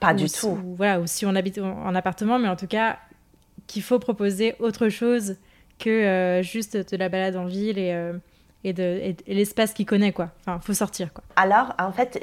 [0.00, 0.58] pas du tout.
[0.64, 2.98] Ou, voilà, ou si on habite en appartement, mais en tout cas,
[3.66, 5.36] qu'il faut proposer autre chose
[5.78, 8.12] que juste de la balade en ville et
[8.64, 10.30] et, de, l'espace qu'il connaît, quoi.
[10.40, 11.22] Enfin, faut sortir, quoi.
[11.36, 12.18] Alors, en fait,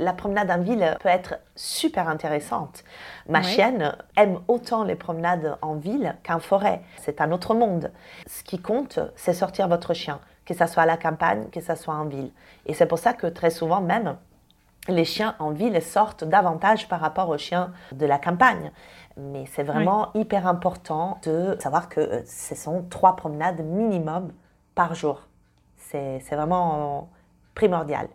[0.00, 2.84] la promenade en ville peut être super intéressante.
[3.28, 6.82] Ma chienne aime autant les promenades en ville qu'en forêt.
[6.98, 7.92] C'est un autre monde.
[8.26, 11.76] Ce qui compte, c'est sortir votre chien, que ce soit à la campagne, que ce
[11.76, 12.30] soit en ville.
[12.66, 14.16] Et c'est pour ça que très souvent, même,
[14.88, 18.72] les chiens en ville sortent davantage par rapport aux chiens de la campagne.
[19.16, 24.32] Mais c'est vraiment hyper important de savoir que ce sont trois promenades minimum
[24.74, 25.28] par jour
[26.20, 27.08] c'est vraiment
[27.54, 28.08] primordial.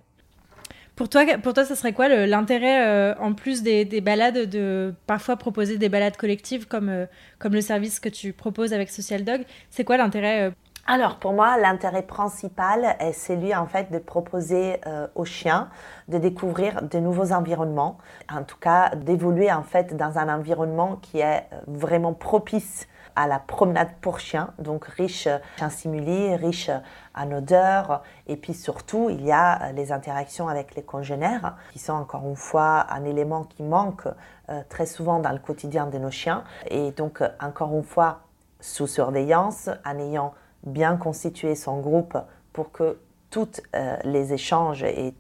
[0.99, 5.37] Pour toi, pour toi, ça serait quoi l'intérêt, euh, en plus des, balades, de parfois
[5.37, 7.05] proposer des balades collectives comme, euh,
[7.39, 9.45] comme le service que tu proposes avec Social Dog?
[9.69, 10.51] C'est quoi l'intérêt euh?
[10.87, 14.81] Alors, pour moi, l'intérêt principal, est celui en fait de proposer
[15.15, 15.69] aux chiens
[16.09, 17.97] de découvrir de nouveaux environnements,
[18.29, 23.39] en tout cas d'évoluer en fait dans un environnement qui est vraiment propice à la
[23.39, 25.28] promenade pour chiens, donc riche
[25.62, 26.69] en stimuli, riche
[27.15, 28.04] en odeur.
[28.28, 32.36] Et puis surtout, il y a les interactions avec les congénères, qui sont encore une
[32.36, 34.08] fois un élément qui manque
[34.50, 36.43] euh, très souvent dans le quotidien de nos chiens.
[36.69, 38.22] Et donc, encore une fois,
[38.60, 42.17] sous surveillance, en ayant bien constitué son groupe
[42.54, 45.13] pour que tous euh, les échanges et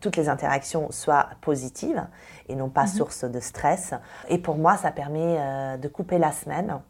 [0.00, 2.04] toutes les interactions soient positives
[2.48, 2.88] et non pas mhm.
[2.88, 3.94] source de stress.
[4.28, 6.80] Et pour moi, ça permet euh, de couper la semaine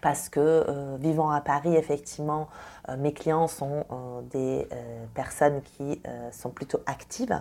[0.00, 2.48] parce que euh, vivant à Paris, effectivement,
[2.88, 4.68] euh, mes clients sont euh, des
[5.14, 7.40] personnes qui sont plutôt actives,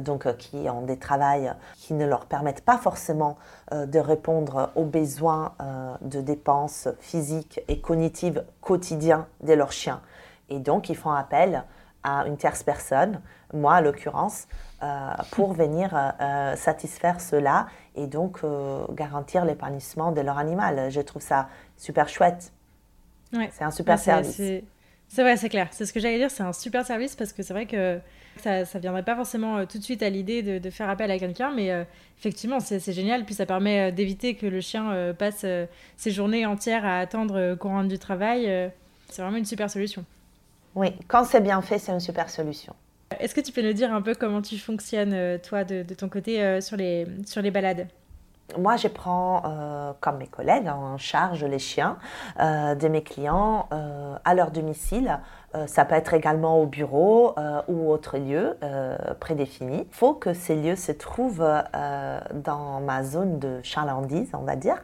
[0.00, 3.36] donc qui ont des travails qui ne leur permettent pas forcément
[3.72, 5.54] de répondre aux besoins
[6.00, 10.00] de dépenses physiques et cognitives quotidiens de leurs chiens.
[10.48, 11.64] Et donc, ils font appel
[12.02, 13.20] à une tierce personne,
[13.52, 14.46] moi à l'occurrence,
[15.30, 15.90] pour venir
[16.56, 17.66] satisfaire cela
[17.96, 18.40] et donc
[18.92, 20.90] garantir l'épanouissement de leur animal.
[20.90, 22.52] Je trouve ça super chouette.
[23.32, 24.40] C'est un super service.
[25.10, 25.66] C'est vrai, c'est clair.
[25.72, 26.30] C'est ce que j'allais dire.
[26.30, 27.98] C'est un super service parce que c'est vrai que
[28.36, 31.18] ça ne viendrait pas forcément euh, tout de suite à l'idée de, faire appel à
[31.18, 31.82] quelqu'un, mais euh,
[32.18, 33.24] effectivement, c'est génial.
[33.24, 35.44] Puis ça permet euh, d'éviter que le chien passe
[35.96, 38.70] ses journées entières à attendre qu'on rentre du travail.
[39.08, 40.04] c'est vraiment une super solution.
[40.76, 42.74] Oui, quand c'est bien fait, c'est une super solution.
[43.20, 46.60] Est-ce que tu peux nous dire un peu comment tu fonctionnes, toi, de, ton côté,
[46.60, 47.86] sur, les, sur les balades?
[48.58, 51.98] Moi, je prends, euh, comme mes collègues, en charge les chiens
[52.40, 55.18] euh, de mes clients euh, à leur domicile.
[55.66, 57.34] ça peut être également au bureau
[57.66, 58.56] ou autre lieu
[59.18, 59.78] prédéfini.
[59.78, 61.44] Il faut que ces lieux se trouvent
[62.32, 64.80] dans ma zone de chalandise, on va dire.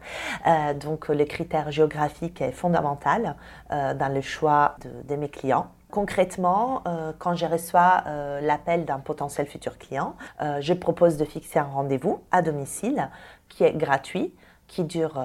[0.80, 3.36] donc, le critère géographique est fondamental
[3.70, 4.74] dans le choix
[5.08, 5.68] de mes clients.
[5.96, 11.24] Concrètement, euh, quand je reçois euh, l'appel d'un potentiel futur client, euh, je propose de
[11.24, 13.08] fixer un rendez-vous à domicile
[13.48, 14.34] qui est gratuit,
[14.66, 15.24] qui dure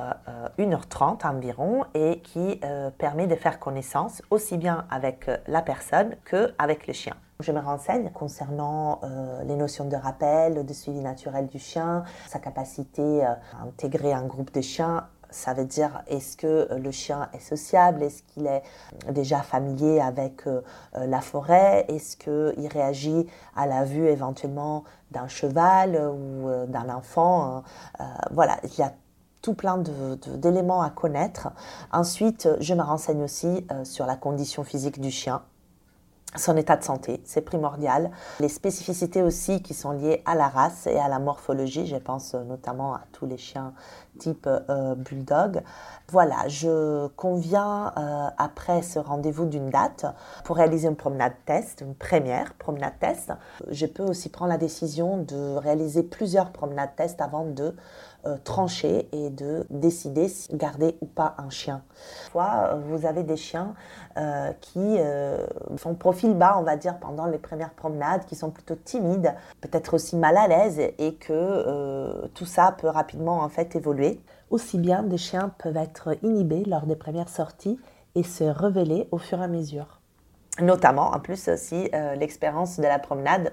[0.57, 2.61] 1h30 environ et qui
[2.99, 7.15] permet de faire connaissance aussi bien avec la personne qu'avec le chien.
[7.39, 9.01] Je me renseigne concernant
[9.43, 14.53] les notions de rappel, de suivi naturel du chien, sa capacité à intégrer un groupe
[14.53, 18.03] de chiens ça veut dire est-ce que euh, le chien est sociable?
[18.03, 18.61] Est-ce qu'il est
[19.09, 20.61] déjà familier avec euh,
[20.95, 21.85] euh, la forêt?
[21.87, 27.63] Est-ce qu'il réagit à la vue éventuellement d'un cheval ou d'un enfant
[28.31, 28.93] Voilà, il y a
[29.41, 31.49] tout plein d'éléments à connaître.
[31.91, 35.41] Ensuite, je me renseigne aussi sur la condition physique du chien
[36.35, 38.09] son état de santé, c'est primordial.
[38.39, 42.35] Les spécificités aussi qui sont liées à la race et à la morphologie, je pense
[42.35, 43.73] notamment à tous les chiens
[44.17, 45.61] type euh, bulldog.
[46.09, 50.05] Voilà, je conviens euh, après ce rendez-vous d'une date
[50.43, 53.33] pour réaliser une promenade test, une première promenade test.
[53.69, 57.75] Je peux aussi prendre la décision de réaliser plusieurs promenades test avant de
[58.25, 61.83] euh, trancher et de décider si garder ou pas un chien.
[62.33, 63.73] Parfois, vous avez des chiens
[64.17, 65.45] euh, qui euh,
[65.77, 69.93] font profil bas, on va dire, pendant les premières promenades, qui sont plutôt timides, peut-être
[69.95, 74.21] aussi mal à l'aise, et que tout ça peut rapidement en fait évoluer.
[74.49, 77.79] Aussi bien, des chiens peuvent être inhibés lors des premières sorties
[78.15, 80.00] et se révéler au fur et à mesure
[80.59, 83.51] notamment en plus si l'expérience de la promenade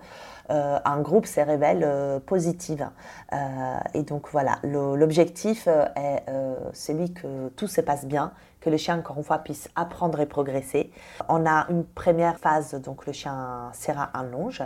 [0.50, 2.88] euh, un groupe se révèle euh, positive.
[3.34, 6.24] Euh, et donc voilà, l'objectif est
[6.72, 10.26] celui que tout se passe bien, que le chien, encore une fois, puisse apprendre et
[10.26, 10.90] progresser.
[11.28, 14.62] On a une première phase, donc le chien sera un longe.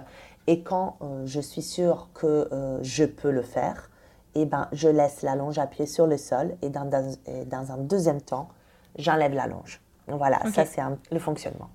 [0.46, 2.48] Et quand je suis sûre que
[2.82, 3.90] je peux le faire,
[4.34, 8.20] eh ben, je laisse la longe appuyée sur le sol et dans, dans, un deuxième
[8.20, 8.48] temps,
[8.96, 9.80] j'enlève la longe.
[10.08, 11.68] Voilà, ça c'est le fonctionnement.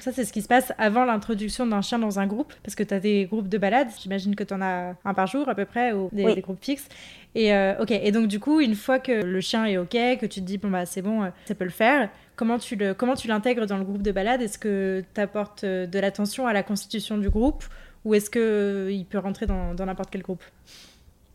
[0.00, 2.84] Ça, c'est ce qui se passe avant l'introduction d'un chien dans un groupe, parce que
[2.84, 5.56] tu as des groupes de balades, j'imagine que tu en as un par jour à
[5.56, 6.86] peu près, ou des, groupes fixes.
[7.34, 10.26] Et, euh, ok, et donc du coup, une fois que le chien est ok, que
[10.26, 12.94] tu te dis, bon, bah c'est bon, euh, ça peut le faire, comment tu, le,
[12.94, 16.46] comment tu l'intègres dans le groupe de balade Est-ce que tu apportes euh, de l'attention
[16.46, 17.64] à la constitution du groupe,
[18.04, 20.44] ou est-ce qu'il peut rentrer dans n'importe quel groupe?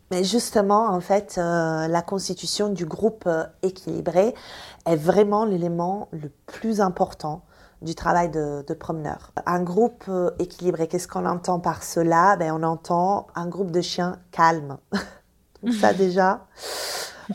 [0.10, 3.28] Mais justement, en fait, la constitution du groupe
[3.64, 4.34] équilibré
[4.86, 7.44] est vraiment l'élément le plus important
[7.84, 9.32] du travail de, promeneur.
[9.46, 12.36] Un groupe euh, équilibré, qu'est-ce qu'on entend par cela?
[12.38, 14.78] Ben, On entend un groupe de chiens calmes.
[15.80, 16.42] ça déjà.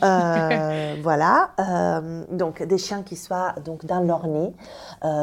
[0.03, 1.49] Euh, voilà.
[1.59, 4.53] Euh, donc des chiens qui soient donc dans leur nez,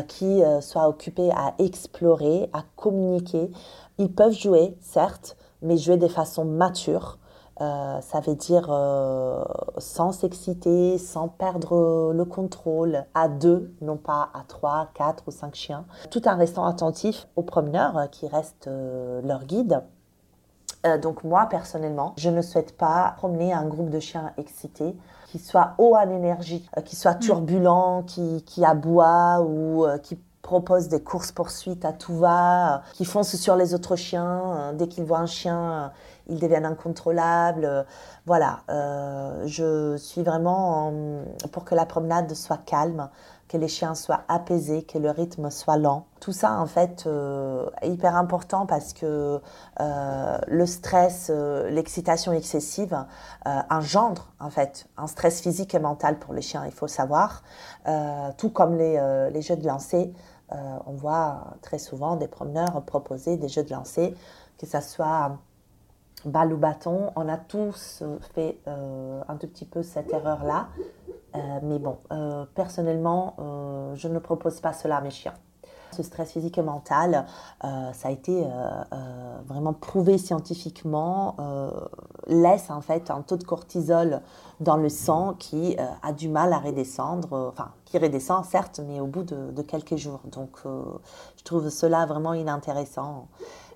[0.08, 3.52] qui soient occupés à explorer, à communiquer.
[3.98, 7.18] Ils peuvent jouer, certes, mais jouer de façon mature.
[7.62, 9.42] Euh, ça veut dire euh,
[9.78, 15.54] sans s'exciter, sans perdre le contrôle, à deux, non pas à trois, quatre ou cinq
[15.54, 19.82] chiens, tout en restant attentif aux promeneurs euh, qui restent leur guide.
[21.00, 24.94] donc moi, personnellement, je ne souhaite pas promener un groupe de chiens excités
[25.28, 27.20] qui soit haut en énergie, qui soit mm.
[27.20, 33.56] turbulent, qui, qui aboie ou qui propose des courses-poursuites à tout va, qui foncent sur
[33.56, 34.72] les autres chiens.
[34.74, 35.90] Dès qu'ils voient un chien,
[36.28, 37.86] ils deviennent incontrôlables.
[38.26, 40.92] Voilà, euh, je suis vraiment
[41.52, 43.08] pour que la promenade soit calme,
[43.48, 46.06] que les chiens soient apaisés, que le rythme soit lent.
[46.18, 49.40] Tout ça, en fait, euh, est hyper important parce que
[49.80, 53.04] euh, le stress, l'excitation excessive
[53.70, 57.44] engendre, en fait, un stress physique et mental pour les chiens, il faut savoir.
[58.38, 60.12] tout comme les, les jeux de lancer,
[60.50, 64.16] on voit très souvent des promeneurs proposer des jeux de lancer,
[64.58, 65.38] que ce soit
[66.26, 67.12] balle ou bâton.
[67.16, 70.68] On a tous euh, fait euh, un tout petit peu cette erreur-là.
[71.34, 71.98] Euh, mais bon,
[72.54, 73.36] personnellement,
[73.94, 75.34] je ne propose pas cela à mes chiens.
[75.92, 77.26] Ce stress physique et mental,
[77.60, 78.46] ça a été
[79.46, 81.36] vraiment prouvé scientifiquement,
[82.26, 84.22] laisse en fait un taux de cortisol
[84.60, 89.06] dans le sang qui a du mal à redescendre, enfin qui redescend certes, mais au
[89.06, 90.20] bout de, de quelques jours.
[90.24, 93.28] Donc je trouve cela vraiment inintéressant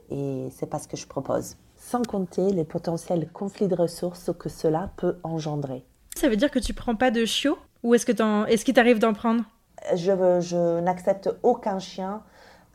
[0.08, 1.56] et c'est pas ce que je propose.
[1.90, 5.84] Sans compter les potentiels conflits de ressources que cela peut engendrer.
[6.14, 9.00] Ça veut dire que tu prends pas de chiot ou est-ce que est-ce qu'il t'arrive
[9.00, 9.42] d'en prendre?
[9.96, 12.22] Je, je n'accepte aucun chien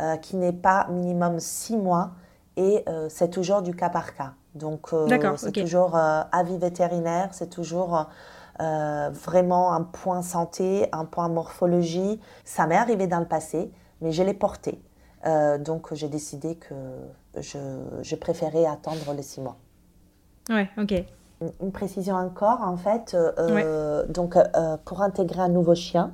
[0.01, 2.11] euh, qui n'est pas minimum six mois
[2.57, 4.33] et euh, c'est toujours du cas par cas.
[4.53, 5.07] Donc euh,
[5.37, 8.09] c'est toujours avis vétérinaire, c'est toujours
[8.59, 12.19] vraiment un point santé, un point morphologie.
[12.43, 14.81] Ça m'est arrivé dans le passé, mais je l'ai porté.
[15.59, 16.73] donc j'ai décidé que
[17.39, 17.57] je,
[18.01, 19.57] je, préférais attendre les six mois.
[20.49, 20.93] Ouais, ok.
[21.61, 23.15] Une, précision encore, en fait,
[24.09, 24.37] donc
[24.85, 26.13] pour intégrer un nouveau chien,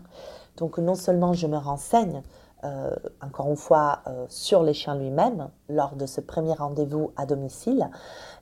[0.58, 2.22] donc non seulement je me renseigne,
[2.64, 2.92] euh,
[3.22, 7.90] encore une fois, euh, sur les chiens lui-même lors de ce premier rendez-vous à domicile,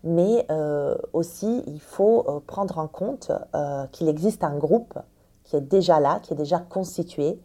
[0.03, 3.32] mais euh, aussi il faut prendre en compte
[3.91, 4.97] qu'il existe un groupe
[5.45, 7.39] qui est déjà là, qui est déjà constitué,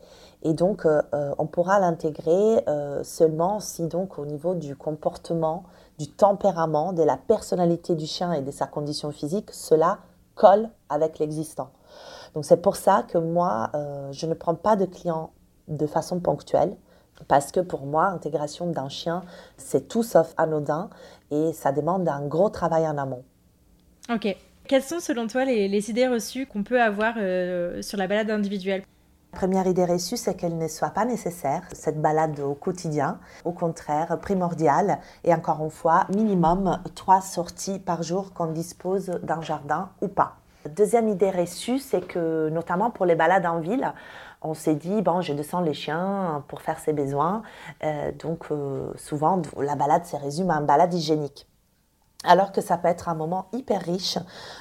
[0.45, 2.65] et donc on pourra l'intégrer
[3.03, 5.65] seulement si donc au niveau du comportement,
[5.99, 9.99] du tempérament, de la personnalité du chien et de sa condition physique, cela
[10.35, 11.71] colle avec l'existant.
[12.35, 15.31] Donc c'est pour ça que moi, euh, je ne prends pas de clients
[15.69, 16.77] de façon ponctuelle.
[17.29, 19.23] Parce que pour moi, l'intégration d'un chien,
[19.57, 20.91] c'est tout sauf anodin
[21.31, 23.23] et ça demande un gros travail en amont.
[24.13, 24.37] Ok.
[24.67, 28.83] Quelles sont selon toi les, idées reçues qu'on peut avoir euh, sur la balade individuelle?
[29.35, 33.19] La première idée reçue, c'est qu'elle ne soit pas nécessaire, cette balade au quotidien.
[33.45, 35.01] Au contraire, primordiale.
[35.25, 40.37] Et encore une fois, minimum trois sorties par jour qu'on dispose d'un jardin ou pas.
[40.71, 43.93] Deuxième idée reçue, c'est que notamment pour les balades en ville,
[44.41, 47.43] on s'est dit, bon, je descends les chiens pour faire ses besoins.
[47.83, 51.49] Euh, donc euh, souvent, la balade se résume à une balade hygiénique.
[52.25, 54.19] Alors que ça peut être un moment hyper riche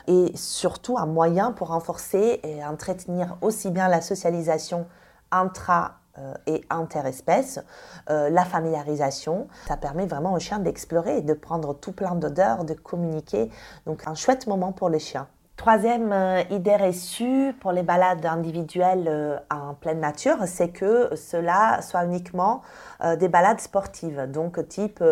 [0.07, 4.85] et surtout un moyen pour renforcer et entretenir aussi bien la socialisation
[5.31, 7.59] intra euh, et interespèces,
[8.07, 9.47] la familiarisation.
[9.67, 13.49] Ça permet vraiment aux chiens d'explorer de prendre tout plein d'odeurs, de communiquer.
[13.85, 15.27] Donc un chouette moment pour les chiens.
[15.55, 21.79] Troisième euh, idée reçue pour les balades individuelles euh, en pleine nature, c'est que cela
[21.83, 22.63] soit uniquement
[23.03, 24.29] euh, des balades sportives.
[24.31, 25.03] Donc type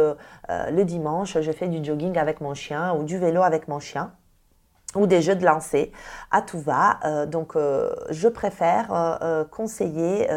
[0.50, 4.14] le dimanche, je fais du jogging avec mon chien ou du vélo avec mon chien
[4.96, 5.92] ou des jeux de lancer
[6.32, 7.00] à tout va.
[7.28, 10.28] donc, je préfère conseiller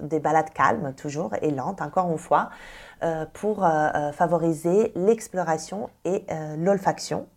[0.00, 2.50] des balades calmes, toujours, et lentes, encore une fois,
[3.32, 3.64] pour
[4.12, 6.26] favoriser l'exploration et
[6.58, 7.28] l'olfaction.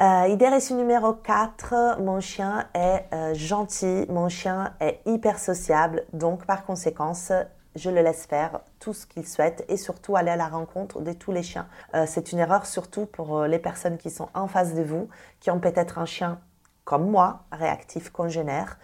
[0.00, 6.02] Euh, idée reçue numéro 4, mon chien est euh, gentil, mon chien est hyper sociable,
[6.12, 7.30] donc par conséquence,
[7.76, 11.12] je le laisse faire tout ce qu'il souhaite et surtout aller à la rencontre de
[11.12, 11.68] tous les chiens.
[11.94, 15.52] Euh, c'est une erreur surtout pour les personnes qui sont en face de vous, qui
[15.52, 16.40] ont peut-être un chien
[16.82, 18.78] comme moi, réactif, congénère,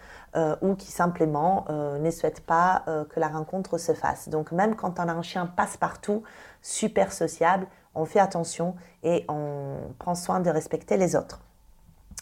[0.61, 4.27] ou qui simplement ne souhaitent pas que la rencontre se fasse.
[4.27, 6.23] Donc même quand on a un chien passe-partout,
[6.63, 11.41] super sociable, on fait attention et on prend soin de respecter les autres.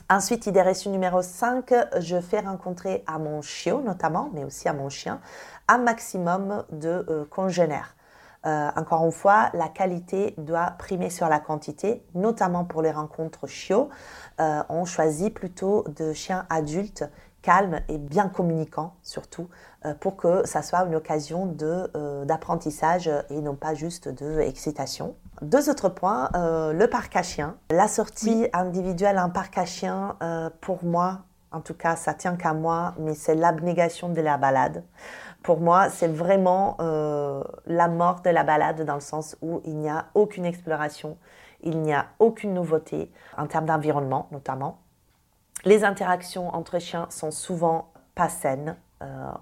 [0.10, 4.74] Ensuite, idée reçue numéro 5, je fais rencontrer à mon chiot notamment, mais aussi à
[4.74, 5.22] mon chien,
[5.68, 7.96] un maximum de euh, congénères.
[8.46, 13.48] Euh, encore une fois, la qualité doit primer sur la quantité, notamment pour les rencontres
[13.48, 13.90] chiots.
[14.40, 17.04] Euh, on choisit plutôt de chiens adultes
[17.42, 19.50] calmes et bien communicants surtout
[20.02, 21.46] pour que ça soit une occasion
[22.26, 25.16] d'apprentissage et non pas juste de excitation.
[25.42, 27.56] Deux autres points, euh, le parc à chiens.
[27.72, 31.20] La sortie individuelle en parc à chiens, euh, pour moi,
[31.52, 34.84] en tout cas, ça tient qu'à moi, mais c'est l'abnégation de la balade.
[35.42, 39.78] Pour moi, c'est vraiment euh, la mort de la balade dans le sens où il
[39.78, 41.18] n'y a aucune exploration,
[41.62, 44.80] il n'y a aucune nouveauté, en termes d'environnement notamment.
[45.66, 48.76] Les interactions entre chiens sont souvent pas saines.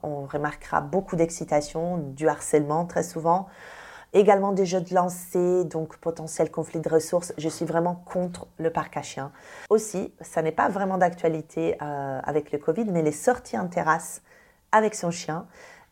[0.04, 3.48] on remarquera beaucoup d'excitation, du harcèlement très souvent.
[4.14, 7.34] Également des jeux de lancer, donc potentiel conflit de ressources.
[7.38, 9.32] Je suis vraiment contre le parc à chiens.
[9.70, 14.22] Aussi, ça n'est pas vraiment d'actualité euh, avec le Covid, mais les sorties en terrasse
[14.72, 15.46] avec son chien,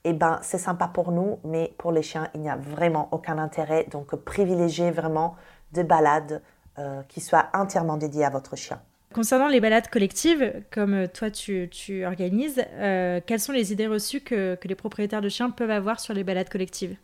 [0.06, 3.38] eh ben, c'est sympa pour nous, mais pour les chiens, il n'y a vraiment aucun
[3.38, 3.86] intérêt.
[3.92, 5.36] Donc, privilégiez vraiment
[5.72, 6.42] des balades
[6.80, 8.82] euh, qui soient entièrement dédiées à votre chien.
[9.16, 14.58] Concernant les balades collectives, comme toi tu, organises, euh, quelles sont les idées reçues que
[14.66, 16.98] les propriétaires de chiens peuvent avoir sur les balades collectives?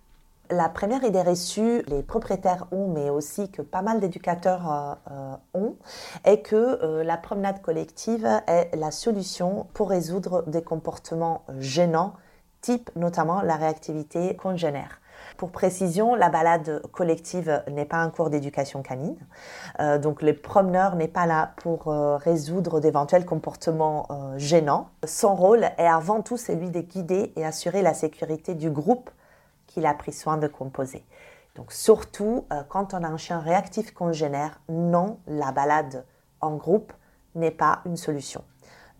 [0.52, 5.36] La première idée reçue, les propriétaires ont, mais aussi que pas mal d'éducateurs euh, euh,
[5.54, 5.78] ont,
[6.26, 12.16] est que euh, la promenade collective est la solution pour résoudre des comportements gênants
[12.60, 15.01] type notamment la réactivité congénère.
[15.42, 19.18] Pour précision, la balade collective n'est pas un cours d'éducation canine.
[19.80, 24.90] Euh, donc le promeneur n'est pas là pour euh, résoudre d'éventuels comportements euh, gênants.
[25.04, 29.10] Son rôle est avant tout celui de guider et assurer la sécurité du groupe
[29.66, 31.04] qu'il a pris soin de composer.
[31.56, 36.06] Donc surtout quand on a un chien réactif congénère, non, la balade
[36.42, 36.94] en groupe
[37.34, 38.44] n'est pas une solution.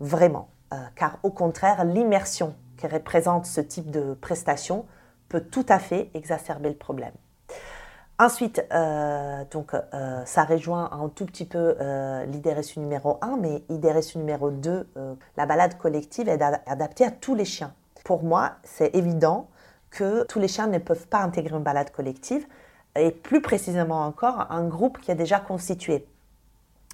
[0.00, 0.48] Vraiment.
[0.96, 4.86] car au contraire, l'immersion qui représente ce type de prestation
[5.32, 7.12] peut tout à fait exacerber le problème.
[8.18, 13.38] Ensuite, euh, donc, euh, ça rejoint un tout petit peu euh, l'idée reçue numéro 1,
[13.38, 14.86] mais idée reçue numéro 2,
[15.36, 17.72] la balade collective est adaptée à tous les chiens.
[18.04, 19.48] Pour moi, c'est évident
[19.90, 22.46] que tous les chiens ne peuvent pas intégrer une balade collective,
[22.94, 26.06] et plus précisément encore, un groupe qui est déjà constitué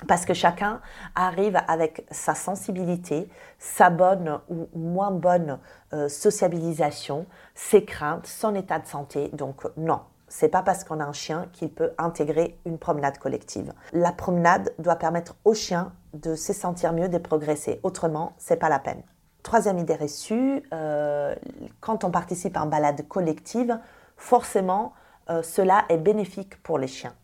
[0.07, 0.81] parce que chacun
[1.15, 3.29] arrive avec sa sensibilité,
[3.59, 5.59] sa bonne ou moins bonne
[5.93, 9.31] euh, sociabilisation, ses craintes, son état de santé.
[9.33, 13.73] Donc non, c'est pas parce qu'on a un chien qu'il peut intégrer une promenade collective.
[13.93, 17.81] La promenade doit permettre au chien de se sentir mieux, de progresser.
[17.83, 19.03] Autrement, c'est pas la peine.
[19.43, 21.35] Troisième idée reçue, euh,
[21.81, 23.79] quand on participe à une balade collective,
[24.17, 24.93] forcément,
[25.31, 27.15] euh, cela est bénéfique pour les chiens.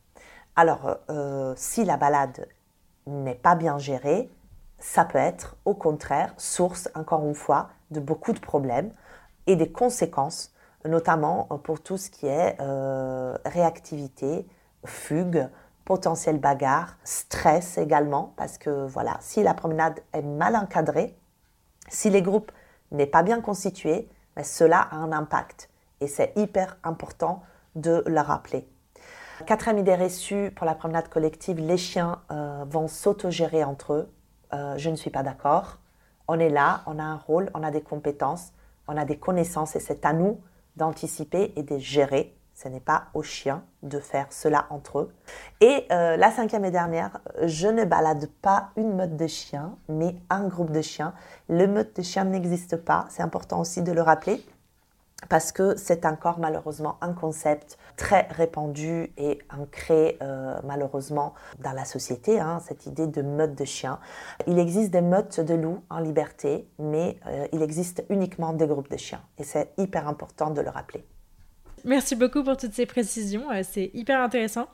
[0.56, 0.98] Alors,
[1.56, 2.46] si la balade
[3.06, 4.30] n'est pas bien géré,
[4.78, 8.92] ça peut être au contraire source, encore une fois, de beaucoup de problèmes
[9.46, 10.52] et des conséquences,
[10.84, 14.46] notamment pour tout ce qui est euh, réactivité,
[14.84, 15.48] fugue,
[15.84, 21.16] potentiel bagarre, stress également, parce que voilà, si la promenade est mal encadrée,
[21.88, 22.52] si les groupes
[22.90, 25.68] n'est pas bien constitués, ben, cela a un impact
[26.00, 27.42] et c'est hyper important
[27.74, 28.68] de le rappeler.
[29.46, 34.12] Quatrième idée reçue pour la promenade collective, les chiens euh, vont s'autogérer entre eux.
[34.52, 35.78] Euh, je ne suis pas d'accord.
[36.28, 38.52] On est là, on a un rôle, on a des compétences,
[38.86, 40.40] on a des connaissances et c'est à nous
[40.76, 42.34] d'anticiper et de gérer.
[42.54, 45.14] Ce n'est pas aux chiens de faire cela entre eux.
[45.60, 50.14] Et euh, la cinquième et dernière, je ne balade pas une meute de chiens, mais
[50.30, 51.12] un groupe de chiens.
[51.48, 54.46] Le meute de chiens n'existe pas, c'est important aussi de le rappeler
[55.28, 61.84] parce que c'est encore malheureusement un concept très répandu et ancré euh, malheureusement dans la
[61.84, 63.98] société, hein, cette idée de meute de chiens.
[64.46, 68.90] Il existe des meutes de loups en liberté, mais euh, il existe uniquement des groupes
[68.90, 71.04] de chiens et c'est hyper important de le rappeler.
[71.84, 74.66] Merci beaucoup pour toutes ces précisions, euh, c'est hyper intéressant.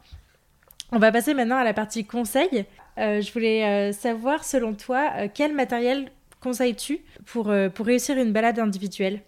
[0.93, 2.67] On va passer maintenant à la partie conseil.
[2.97, 9.23] je voulais savoir, selon toi, quel matériel conseilles-tu pour, pour réussir une balade individuelle?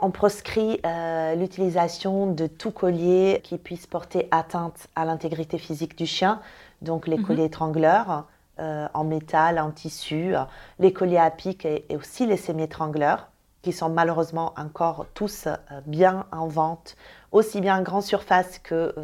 [0.00, 6.06] On proscrit euh, l'utilisation de tout collier qui puisse porter atteinte à l'intégrité physique du
[6.06, 6.40] chien,
[6.82, 7.24] donc les mhm.
[7.24, 8.24] colliers étrangleurs
[8.58, 10.34] euh, en métal, en tissu,
[10.78, 13.28] les colliers à pic et, aussi les semi-étrangleurs
[13.62, 16.96] qui sont malheureusement encore tous euh, bien en vente,
[17.32, 18.94] aussi bien en grande surface que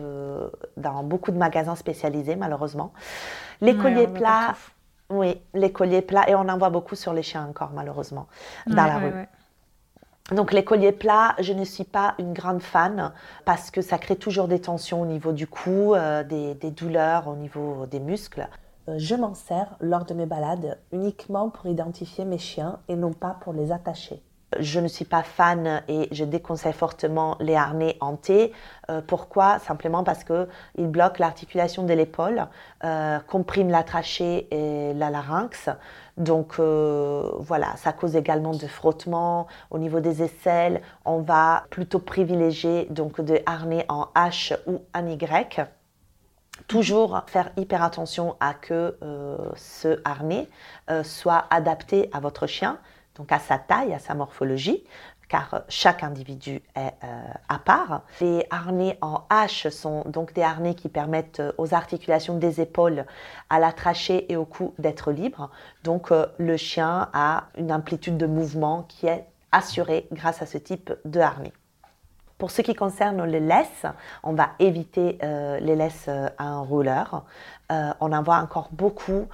[0.76, 2.92] dans beaucoup de magasins spécialisés malheureusement.
[3.60, 4.54] Les colliers plats,
[5.10, 8.26] oui, les colliers plats, et on en voit beaucoup sur les chiens encore malheureusement
[8.66, 9.12] dans la rue.
[10.32, 13.12] Donc les colliers plats, je ne suis pas une grande fan
[13.44, 17.36] parce que ça crée toujours des tensions au niveau du cou, euh, des, douleurs au
[17.36, 18.48] niveau des muscles.
[18.88, 23.12] Euh, je m'en sers lors de mes balades uniquement pour identifier mes chiens et non
[23.12, 24.20] pas pour les attacher.
[24.60, 28.52] Je ne suis pas fan et je déconseille fortement les harnais hantés.
[28.90, 29.58] Euh, pourquoi?
[29.58, 32.46] Simplement parce qu'ils bloquent l'articulation de l'épaule,
[32.84, 35.68] euh, compriment la trachée et la larynx.
[36.16, 40.80] Donc euh, voilà, ça cause également de frottements au niveau des aisselles.
[41.04, 45.60] On va plutôt privilégier donc des harnais en H ou en Y.
[46.68, 48.96] Toujours faire hyper attention à que
[49.56, 50.48] ce harnais
[51.02, 52.78] soit adapté à votre chien
[53.16, 54.84] donc à sa taille, à sa morphologie,
[55.28, 58.02] car chaque individu est euh, à part.
[58.20, 63.06] Les harnais en H sont donc des harnais qui permettent euh, aux articulations des épaules,
[63.50, 65.50] à la trachée et au cou d'être libres.
[65.84, 70.58] Donc euh, le chien a une amplitude de mouvement qui est assurée grâce à ce
[70.58, 71.52] type de harnais.
[72.38, 73.86] Pour ce qui concerne les laisses,
[74.22, 77.24] on va éviter les laisses à un rouleur.
[77.70, 79.26] on en voit encore beaucoup.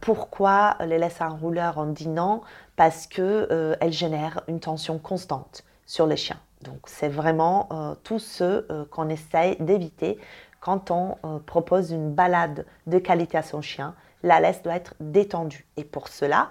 [0.00, 2.40] pourquoi les laisses à un rouleur On dit non?
[2.80, 6.38] Parce qu'elles euh, génèrent une tension constante sur les chiens.
[6.62, 10.18] Donc c'est vraiment euh, tout ce euh, qu'on essaye d'éviter
[10.60, 13.94] quand on propose une balade de qualité à son chien.
[14.22, 16.48] La laisse doit être détendue et pour cela,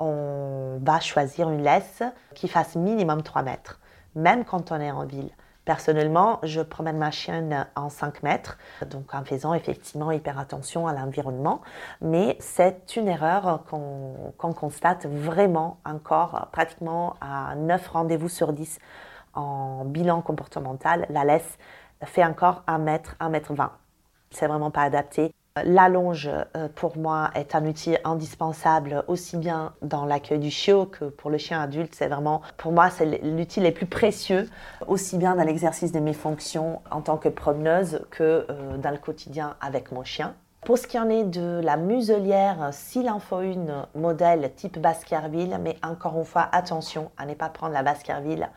[0.00, 2.02] on va choisir une laisse
[2.34, 3.79] qui fasse minimum 3 mètres,
[4.14, 5.30] même quand on est en ville
[5.64, 10.94] Personnellement, je promène ma chienne en 5 mètres, donc en faisant effectivement hyper attention à
[10.94, 11.60] l'environnement.
[12.00, 18.78] Mais c'est une erreur qu'on constate vraiment encore pratiquement à 9 rendez-vous sur 10
[19.34, 21.06] en bilan comportemental.
[21.10, 21.58] La laisse
[22.02, 23.70] fait encore 1 mètre, 1 mètre 20.
[24.30, 25.32] C'est vraiment pas adapté.
[25.64, 30.86] La longe, euh, pour moi, est un outil indispensable aussi bien dans l'accueil du chiot
[30.86, 31.94] que pour le chien adulte.
[31.94, 34.48] C'est vraiment, pour moi, c'est l'outil le plus précieux,
[34.86, 38.98] aussi bien dans l'exercice de mes fonctions en tant que promeneuse que euh, dans le
[38.98, 40.34] quotidien avec mon chien.
[40.62, 45.58] Pour ce qui en est de la muselière, s'il en faut une modèle type Baskerville,
[45.62, 48.48] mais encore une fois, attention à ne pas prendre la Baskerville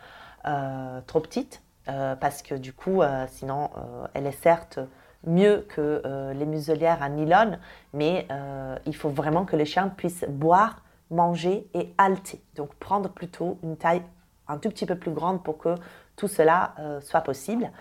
[0.45, 3.69] euh, trop petite, parce que du coup, sinon,
[4.13, 4.79] elle est certes
[5.25, 7.57] mieux que euh, les muselières à nylon,
[7.93, 12.41] mais euh, il faut vraiment que les chiens puissent boire, manger et halter.
[12.55, 14.01] Donc prendre plutôt une taille
[14.47, 15.75] un tout petit peu plus grande pour que
[16.15, 17.71] tout cela euh, soit possible.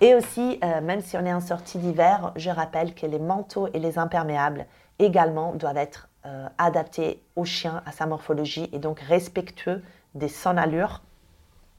[0.00, 3.78] Et aussi, même si on est en sortie d'hiver, je rappelle que les manteaux et
[3.78, 4.66] les imperméables
[4.98, 6.10] également doivent être
[6.58, 9.82] adaptés au chien, à sa morphologie et donc respectueux
[10.14, 10.58] des son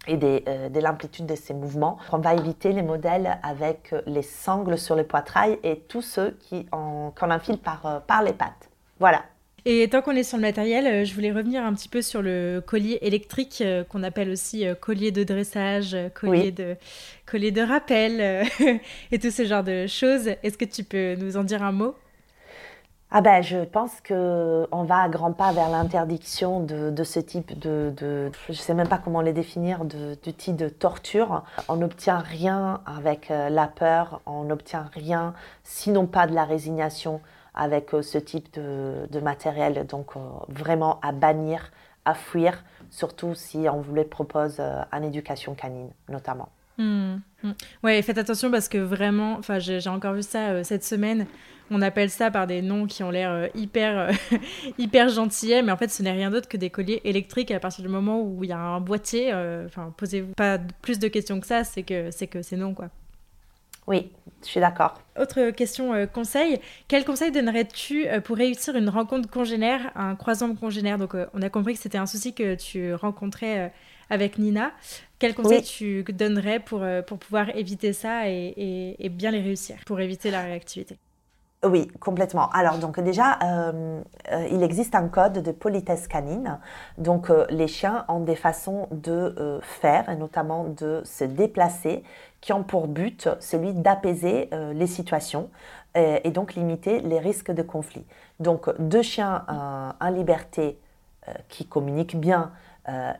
[0.08, 1.98] et euh, de l'amplitude de ces mouvements.
[2.12, 6.38] On va éviter les modèles avec euh, les sangles sur le poitrail et tous ceux
[6.40, 8.70] qui qu'on enfile par, euh, par les pattes.
[9.00, 9.24] Voilà.
[9.66, 12.64] Et tant qu'on est sur le matériel, je voulais revenir un petit peu sur le
[12.66, 16.78] collier électrique qu'on appelle aussi collier de dressage, collier, de,
[17.26, 18.48] collier de rappel
[19.12, 20.30] et tout ce genre de choses.
[20.42, 21.96] Est-ce que tu peux nous en dire un mot?
[23.10, 27.94] Ah ben, je pense qu'on va à grands pas vers l'interdiction de, ce type de,
[28.00, 31.44] je ne sais même pas comment les définir, d'outils de, de torture.
[31.70, 35.34] On n'obtient rien avec euh, la peur, on n'obtient rien,
[35.64, 37.22] sinon pas de la résignation
[37.56, 39.88] avec euh, ce type de, matériel.
[39.88, 41.72] Donc euh, vraiment à bannir,
[42.04, 46.50] à fuir, surtout si on vous les propose en éducation canine notamment.
[46.78, 47.16] Mmh.
[47.84, 51.26] Ouais, faites attention parce que vraiment, enfin j'ai encore vu ça cette semaine
[51.72, 54.12] on appelle ça par des noms qui ont l'air euh, hyper, euh,
[54.78, 57.84] hyper gentillets, mais en fait, ce n'est rien d'autre que des colliers électriques à partir
[57.84, 59.32] du moment où il y a un boîtier.
[59.34, 62.74] Euh, enfin, posez-vous pas plus de questions que ça, c'est que c'est que c'est non,
[62.74, 62.90] quoi.
[63.88, 64.12] Oui,
[64.42, 65.02] je suis d'accord.
[65.18, 66.60] Autre question conseil.
[66.90, 71.76] Quel conseil donnerais-tu pour réussir une rencontre congénère, un croisement congénère Donc, on a compris
[71.76, 73.72] que c'était un souci que tu rencontrais
[74.10, 74.74] avec Nina.
[75.20, 80.02] Quel conseil tu donnerais pour, pour pouvoir éviter ça et, et bien les réussir, pour
[80.02, 80.98] éviter la réactivité?
[81.64, 82.50] Oui, complètement.
[82.52, 84.02] Alors donc déjà, euh,
[84.32, 86.60] euh, il existe un code de politesse canine.
[87.00, 92.04] Donc euh, les chiens ont des façons de faire, et notamment de se déplacer,
[92.42, 95.50] qui ont pour but celui d'apaiser les situations
[95.96, 98.06] et, donc limiter les risques de conflit.
[98.40, 99.44] Donc deux chiens
[100.00, 100.80] en liberté
[101.50, 102.52] qui communiquent bien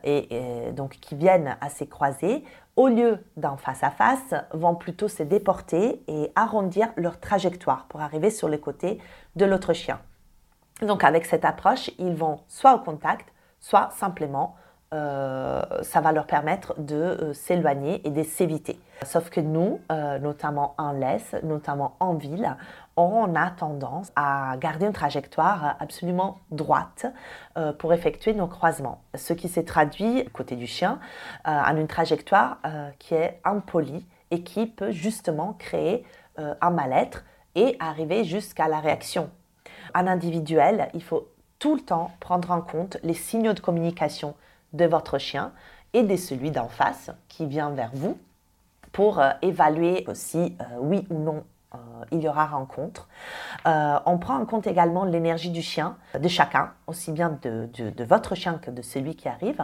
[0.04, 2.44] et, et, donc qui viennent à ces croisées
[2.76, 8.00] au lieu d'un face à face, vont plutôt se déporter et arrondir leur trajectoire pour
[8.00, 9.00] arriver sur les côtés
[9.34, 9.98] de l'autre chien.
[10.82, 14.54] Donc avec cette approche, ils vont soit au contact, soit simplement
[14.94, 18.80] euh, ça va leur permettre de euh, s'éloigner et de s'éviter.
[19.04, 22.56] Sauf que nous, euh, notamment en laisse, notamment en ville,
[22.96, 27.06] on a tendance à garder une trajectoire absolument droite
[27.78, 29.00] pour effectuer nos croisements.
[29.14, 30.98] Ce qui s'est traduit, côté du chien,
[31.44, 32.58] en une trajectoire
[32.98, 36.04] qui est impolie et qui peut justement créer
[36.36, 37.24] un mal-être
[37.54, 39.30] et arriver jusqu'à la réaction.
[39.94, 41.28] En individuel, il faut
[41.60, 44.34] tout le temps prendre en compte les signaux de communication
[44.72, 45.52] de votre chien
[45.92, 48.18] et de celui d'en face qui vient vers vous
[48.92, 51.44] pour euh, évaluer si euh, oui ou non
[51.74, 51.78] euh,
[52.12, 53.08] il y aura rencontre.
[53.66, 58.34] on prend en compte également l'énergie du chien, de chacun, aussi bien de, de, votre
[58.34, 59.62] chien que de celui qui arrive,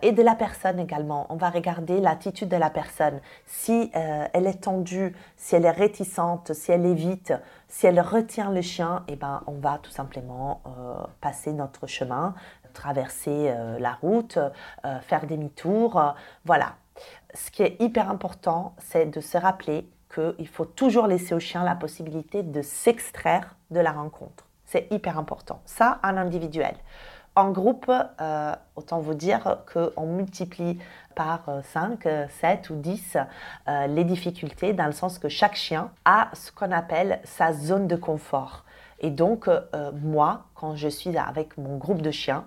[0.00, 1.26] et de la personne également.
[1.28, 6.52] On va regarder l'attitude de la personne, si elle est tendue, si elle est réticente,
[6.54, 7.34] si elle évite,
[7.66, 10.62] si elle retient le chien, et eh ben, on va tout simplement
[11.20, 12.36] passer notre chemin,
[12.72, 14.38] traverser euh, la route,
[14.84, 15.98] euh, faire demi-tour.
[15.98, 16.10] Euh,
[16.44, 16.74] voilà.
[17.34, 21.64] Ce qui est hyper important, c'est de se rappeler qu'il faut toujours laisser au chien
[21.64, 24.46] la possibilité de s'extraire de la rencontre.
[24.64, 25.62] C'est hyper important.
[25.64, 26.74] Ça, en individuel.
[27.36, 27.90] En groupe,
[28.76, 30.78] autant vous dire qu'on multiplie
[31.14, 33.16] par 5, 7 ou 10
[33.88, 37.96] les difficultés dans le sens que chaque chien a ce qu'on appelle sa zone de
[37.96, 38.64] confort.
[39.00, 42.44] Et donc, euh, moi, quand je suis avec mon groupe de chiens,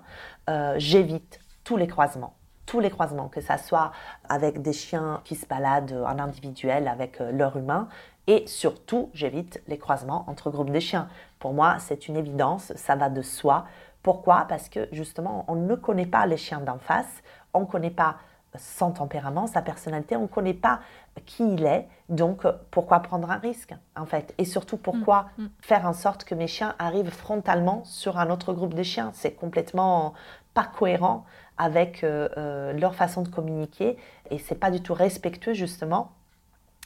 [0.48, 2.34] euh, j'évite tous les croisements.
[2.64, 3.92] Tous les croisements, que ce soit
[4.28, 7.88] avec des chiens qui se baladent en individuel avec euh, leur humain,
[8.26, 11.08] et surtout, j'évite les croisements entre groupes de chiens.
[11.40, 13.66] Pour moi, c'est une évidence, ça va de soi.
[14.04, 14.44] Pourquoi?
[14.48, 17.22] Parce que justement, on ne connaît pas les chiens d'en face,
[17.54, 18.18] on ne connaît pas
[18.56, 20.80] son tempérament, sa personnalité, on ne connaît pas
[21.26, 24.34] qui il est, donc pourquoi prendre un risque en fait?
[24.36, 25.50] Et surtout pourquoi mm, mm.
[25.60, 29.10] faire en sorte que mes chiens arrivent frontalement sur un autre groupe de chiens?
[29.14, 30.12] C'est complètement
[30.52, 31.24] pas cohérent
[31.56, 33.96] avec euh, euh, leur façon de communiquer
[34.30, 36.12] et c'est pas du tout respectueux justement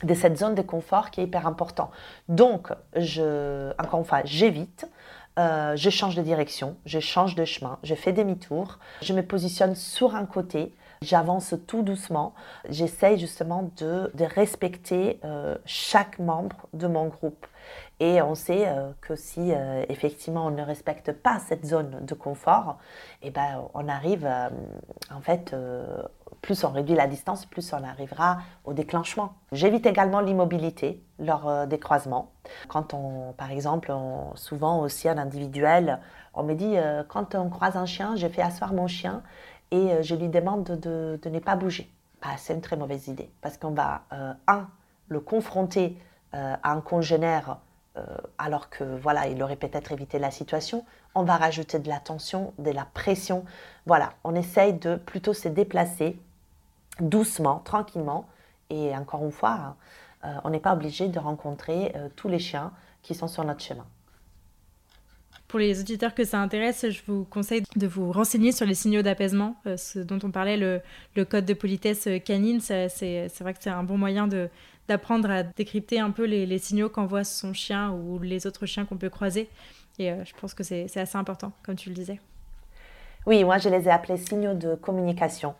[0.05, 1.91] de cette zone de confort qui est hyper important.
[2.29, 4.89] Donc, je, encore une fois, j'évite,
[5.39, 9.74] euh, je change de direction, je change de chemin, je fais demi-tour, je me positionne
[9.74, 12.34] sur un côté, j'avance tout doucement,
[12.68, 15.20] j'essaye justement de, de respecter
[15.64, 17.47] chaque membre de mon groupe.
[18.01, 22.14] Et on sait euh, que si euh, effectivement on ne respecte pas cette zone de
[22.14, 22.79] confort,
[23.23, 24.49] eh ben, on arrive, euh,
[25.12, 25.55] en fait,
[26.43, 29.35] plus on réduit la distance, plus on arrivera au déclenchement.
[29.53, 32.31] J'évite également l'immobilité lors des croisements.
[32.69, 33.93] Quand on, par exemple,
[34.35, 35.99] souvent aussi en individuel,
[36.35, 36.77] on me dit,
[37.09, 39.23] quand on croise un chien, je fais asseoir mon chien
[39.73, 41.91] et je lui demande de, de ne pas bouger.
[42.23, 44.03] Bah, c'est une très mauvaise idée parce qu'on va,
[44.47, 44.69] un,
[45.09, 45.99] le confronter
[46.33, 47.59] à un congénère
[47.99, 51.99] euh, alors que voilà, il aurait peut-être évité la situation, on va rajouter de la
[51.99, 53.45] tension, de la pression.
[53.87, 56.18] Voilà, on essaye de plutôt se déplacer
[57.01, 58.29] doucement, tranquillement.
[58.70, 59.76] Et encore une fois, hein,
[60.24, 62.72] euh, on n'est pas obligé de rencontrer euh, tous les chiens
[63.03, 63.87] qui sont sur notre chemin.
[65.49, 69.01] Pour les auditeurs que ça intéresse, je vous conseille de vous renseigner sur les signaux
[69.01, 72.61] d'apaisement, ce dont on parlait, le, code de politesse canine.
[72.61, 72.89] C'est
[73.41, 74.51] vrai que c'est un bon moyen de,
[74.89, 78.97] d'apprendre à décrypter un peu les, signaux qu'envoie son chien ou les autres chiens qu'on
[78.97, 79.49] peut croiser.
[79.99, 82.20] Et euh, je pense que c'est assez important, comme tu le disais.
[83.26, 85.55] Oui, moi je les ai appelés signaux de communication.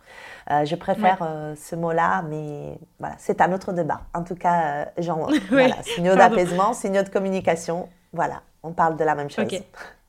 [0.51, 4.01] Euh, je préfère euh, ce mot-là, mais voilà, c'est un autre débat.
[4.15, 9.15] En tout cas, genre, voilà, signaux d'apaisement, signaux de communication, voilà, on parle de la
[9.15, 9.47] même chose.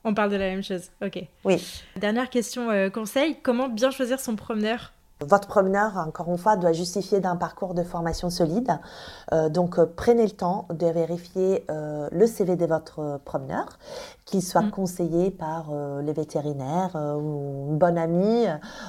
[0.04, 1.22] On parle de la même chose, ok.
[1.44, 1.82] Oui.
[1.96, 4.94] Dernière question conseil, comment bien choisir son promeneur?
[5.26, 8.78] Votre promeneur, encore une fois, doit justifier d'un parcours de formation solide.
[9.32, 13.66] Euh, donc, euh, prenez le temps de vérifier euh, le CV de votre promeneur,
[14.24, 14.70] qu'il soit mm.
[14.70, 15.70] conseillé par
[16.02, 18.46] les vétérinaires ou une bonne amie,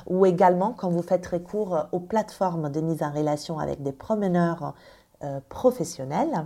[0.08, 4.74] ou également quand vous faites recours aux plateformes de mise en relation avec des promeneurs
[5.50, 6.46] professionnels.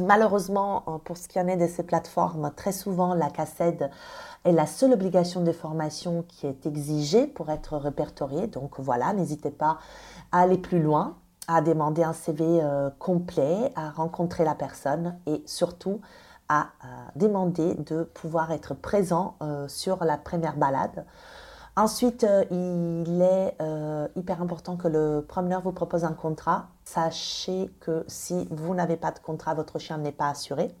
[0.00, 3.84] Malheureusement, pour ce qui en est de ces plateformes, très souvent la cassette
[4.44, 8.46] est la seule obligation de formation qui est exigée pour être répertoriée.
[8.46, 9.78] Donc voilà, n'hésitez pas
[10.32, 15.42] à aller plus loin, à demander un CV euh, complet, à rencontrer la personne et
[15.46, 16.00] surtout
[16.48, 16.86] à euh,
[17.16, 21.04] demander de pouvoir être présent euh, sur la première balade.
[21.80, 23.56] Ensuite, il est
[24.14, 26.68] hyper important que le promeneur vous propose un contrat.
[26.84, 30.74] Sachez que si vous n'avez pas de contrat, votre chien n'est pas assuré.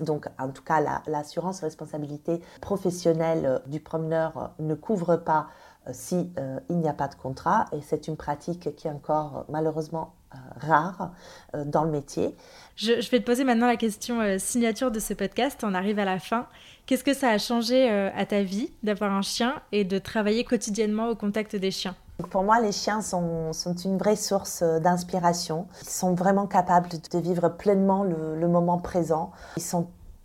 [0.00, 5.48] Donc, en tout cas, l'assurance responsabilité professionnelle euh, du promeneur euh, ne couvre pas
[5.88, 6.30] euh, si
[6.68, 10.14] n'y a pas de contrat et c'est une pratique qui est encore malheureusement
[10.60, 11.12] rare
[11.54, 12.36] dans le métier.
[12.80, 15.64] Je, vais te poser maintenant la question signature de ce podcast.
[15.64, 16.46] On arrive à la fin.
[16.86, 21.08] Qu'est-ce que ça a changé à ta vie d'avoir un chien et de travailler quotidiennement
[21.08, 21.96] au contact des chiens?
[22.30, 23.52] Pour moi, les chiens sont,
[23.84, 25.66] une vraie source d'inspiration.
[25.82, 29.32] Ils sont vraiment capables de vivre pleinement le, moment présent.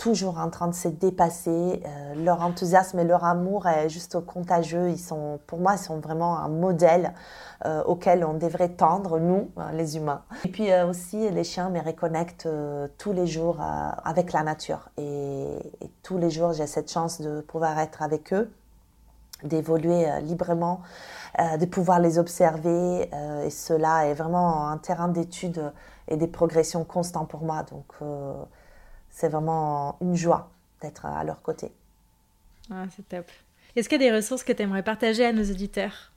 [0.03, 1.81] Toujours en train de se dépasser.
[1.85, 4.89] Euh, leur enthousiasme et leur amour est juste contagieux.
[4.89, 7.13] Ils sont, pour moi, ils sont vraiment un modèle
[7.65, 10.23] euh, auquel on devrait tendre, nous, euh, les humains.
[10.43, 12.49] Et puis aussi, les chiens me reconnectent
[12.97, 13.59] tous les jours
[14.03, 14.89] avec la nature.
[14.97, 15.57] et
[16.01, 18.51] tous les jours, j'ai cette chance de pouvoir être avec eux,
[19.43, 20.81] d'évoluer librement
[21.39, 23.09] de pouvoir les observer.
[23.45, 25.71] Et cela est vraiment un terrain d'étude
[26.09, 27.63] et des progressions constantes pour moi.
[27.63, 27.85] Donc,
[29.13, 30.49] c'est vraiment une joie
[30.81, 31.71] d'être à leur côté.
[32.69, 33.25] Ah, c'est top.
[33.75, 36.13] Est-ce qu'il y a des ressources que tu aimerais partager à nos auditeurs?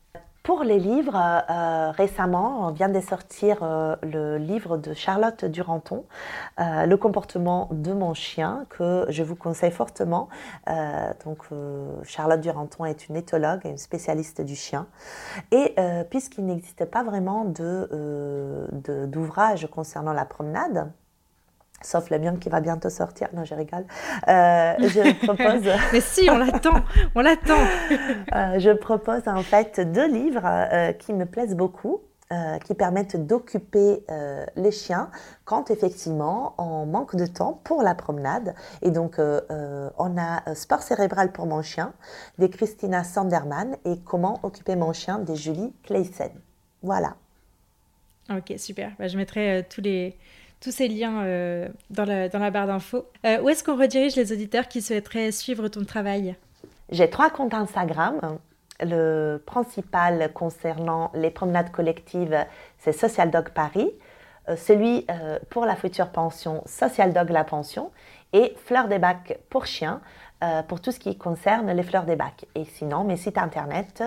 [0.46, 1.20] Pour les livres,
[1.50, 6.04] euh, récemment, on vient de sortir euh, le livre de Charlotte Duranton,
[6.60, 10.28] euh, Le comportement de mon chien, que je vous conseille fortement.
[11.24, 11.46] donc,
[12.04, 14.86] Charlotte Duranton est une éthologue et une spécialiste du chien.
[15.50, 15.74] Et
[16.10, 20.92] puisqu'il n'existe pas vraiment d'ouvrage de, concernant la promenade,
[21.82, 23.28] sauf le mien qui va bientôt sortir.
[23.32, 23.84] Non, je rigole.
[24.28, 25.62] Euh, je propose.
[25.92, 26.82] Mais si, on l'attend,
[27.14, 27.54] on l'attend.
[28.34, 32.00] Euh, je propose en fait deux livres euh, qui me plaisent beaucoup.
[32.64, 34.04] qui permettent d'occuper
[34.56, 35.10] les chiens
[35.44, 38.56] quand effectivement on manque de temps pour la promenade.
[38.82, 41.92] Et donc on a Sport cérébral pour mon chien
[42.38, 46.32] de Christina Sanderman et Comment occuper mon chien de Julie Clayson.
[46.82, 47.14] Voilà.
[48.28, 48.90] Ok, super.
[48.98, 50.18] Bah, je mettrai tous les,
[50.60, 53.06] tous ces liens euh, dans, la, barre d'infos.
[53.24, 56.36] Euh, où est-ce qu'on redirige les auditeurs qui souhaiteraient suivre ton travail?
[56.90, 58.38] J'ai trois comptes Instagram.
[58.80, 62.36] le principal concernant les promenades collectives,
[62.78, 63.90] c'est Social Dog Paris.
[64.48, 65.06] Euh, celui
[65.50, 67.90] pour la future pension, Social Dog La Pension.
[68.32, 70.00] Et Fleurs des Bacs pour chiens,
[70.68, 72.44] pour tout ce qui concerne les fleurs des bacs.
[72.54, 74.02] Et sinon, mes sites internet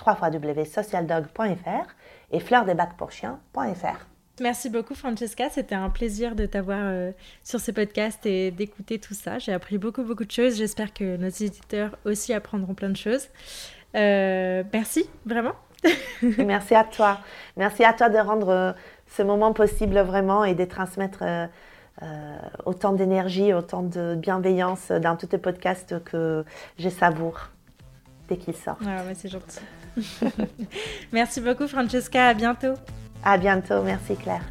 [0.00, 1.94] www.socialdog.fr
[2.30, 4.13] et fleursdesbacs-pour-chiens.fr.
[4.40, 7.12] Merci beaucoup Francesca, c'était un plaisir de t'avoir euh,
[7.44, 9.38] sur ce podcast et d'écouter tout ça.
[9.38, 13.28] J'ai appris beaucoup beaucoup de choses, j'espère que nos éditeurs aussi apprendront plein de choses.
[13.94, 15.54] Euh, merci, vraiment.
[16.38, 17.20] merci à toi.
[17.56, 18.72] Merci à toi de rendre euh,
[19.06, 21.22] ce moment possible vraiment et de transmettre
[22.66, 26.44] autant d'énergie, autant de bienveillance dans tous tes podcasts que
[26.76, 27.50] je savoure
[28.28, 28.82] dès qu'ils sortent.
[28.84, 29.60] Ah, c'est gentil.
[31.12, 32.74] merci beaucoup Francesca, à bientôt.
[33.24, 34.44] À bientôt, merci Claire.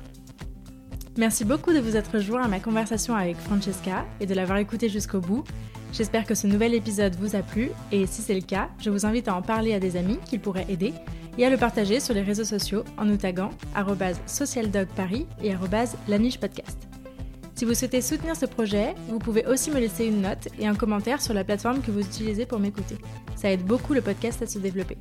[1.16, 4.90] Merci beaucoup de vous être joint à ma conversation avec Francesca et de l'avoir écouté
[4.90, 5.44] jusqu'au bout.
[5.92, 9.06] J'espère que ce nouvel épisode vous a plu et si c'est le cas, je vous
[9.06, 10.92] invite à en parler à des amis qui pourraient aider
[11.38, 13.52] et à le partager sur les réseaux sociaux en nous taguant
[14.26, 15.54] socialdogparis et
[16.08, 16.88] @lanichepodcast.
[17.54, 20.74] Si vous souhaitez soutenir ce projet, vous pouvez aussi me laisser une note et un
[20.74, 22.98] commentaire sur la plateforme que vous utilisez pour m'écouter.
[23.36, 24.98] Ça aide beaucoup le podcast à se développer.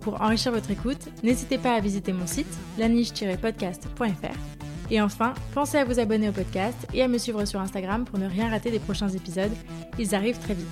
[0.00, 2.46] Pour enrichir votre écoute, n'hésitez pas à visiter mon site,
[2.78, 4.58] laniche-podcast.fr.
[4.90, 8.18] Et enfin, pensez à vous abonner au podcast et à me suivre sur Instagram pour
[8.18, 9.52] ne rien rater des prochains épisodes.
[9.98, 10.66] Ils arrivent très vite.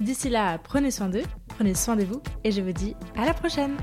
[0.00, 3.32] D'ici là, prenez soin d'eux, prenez soin de vous et je vous dis à la
[3.32, 3.76] prochaine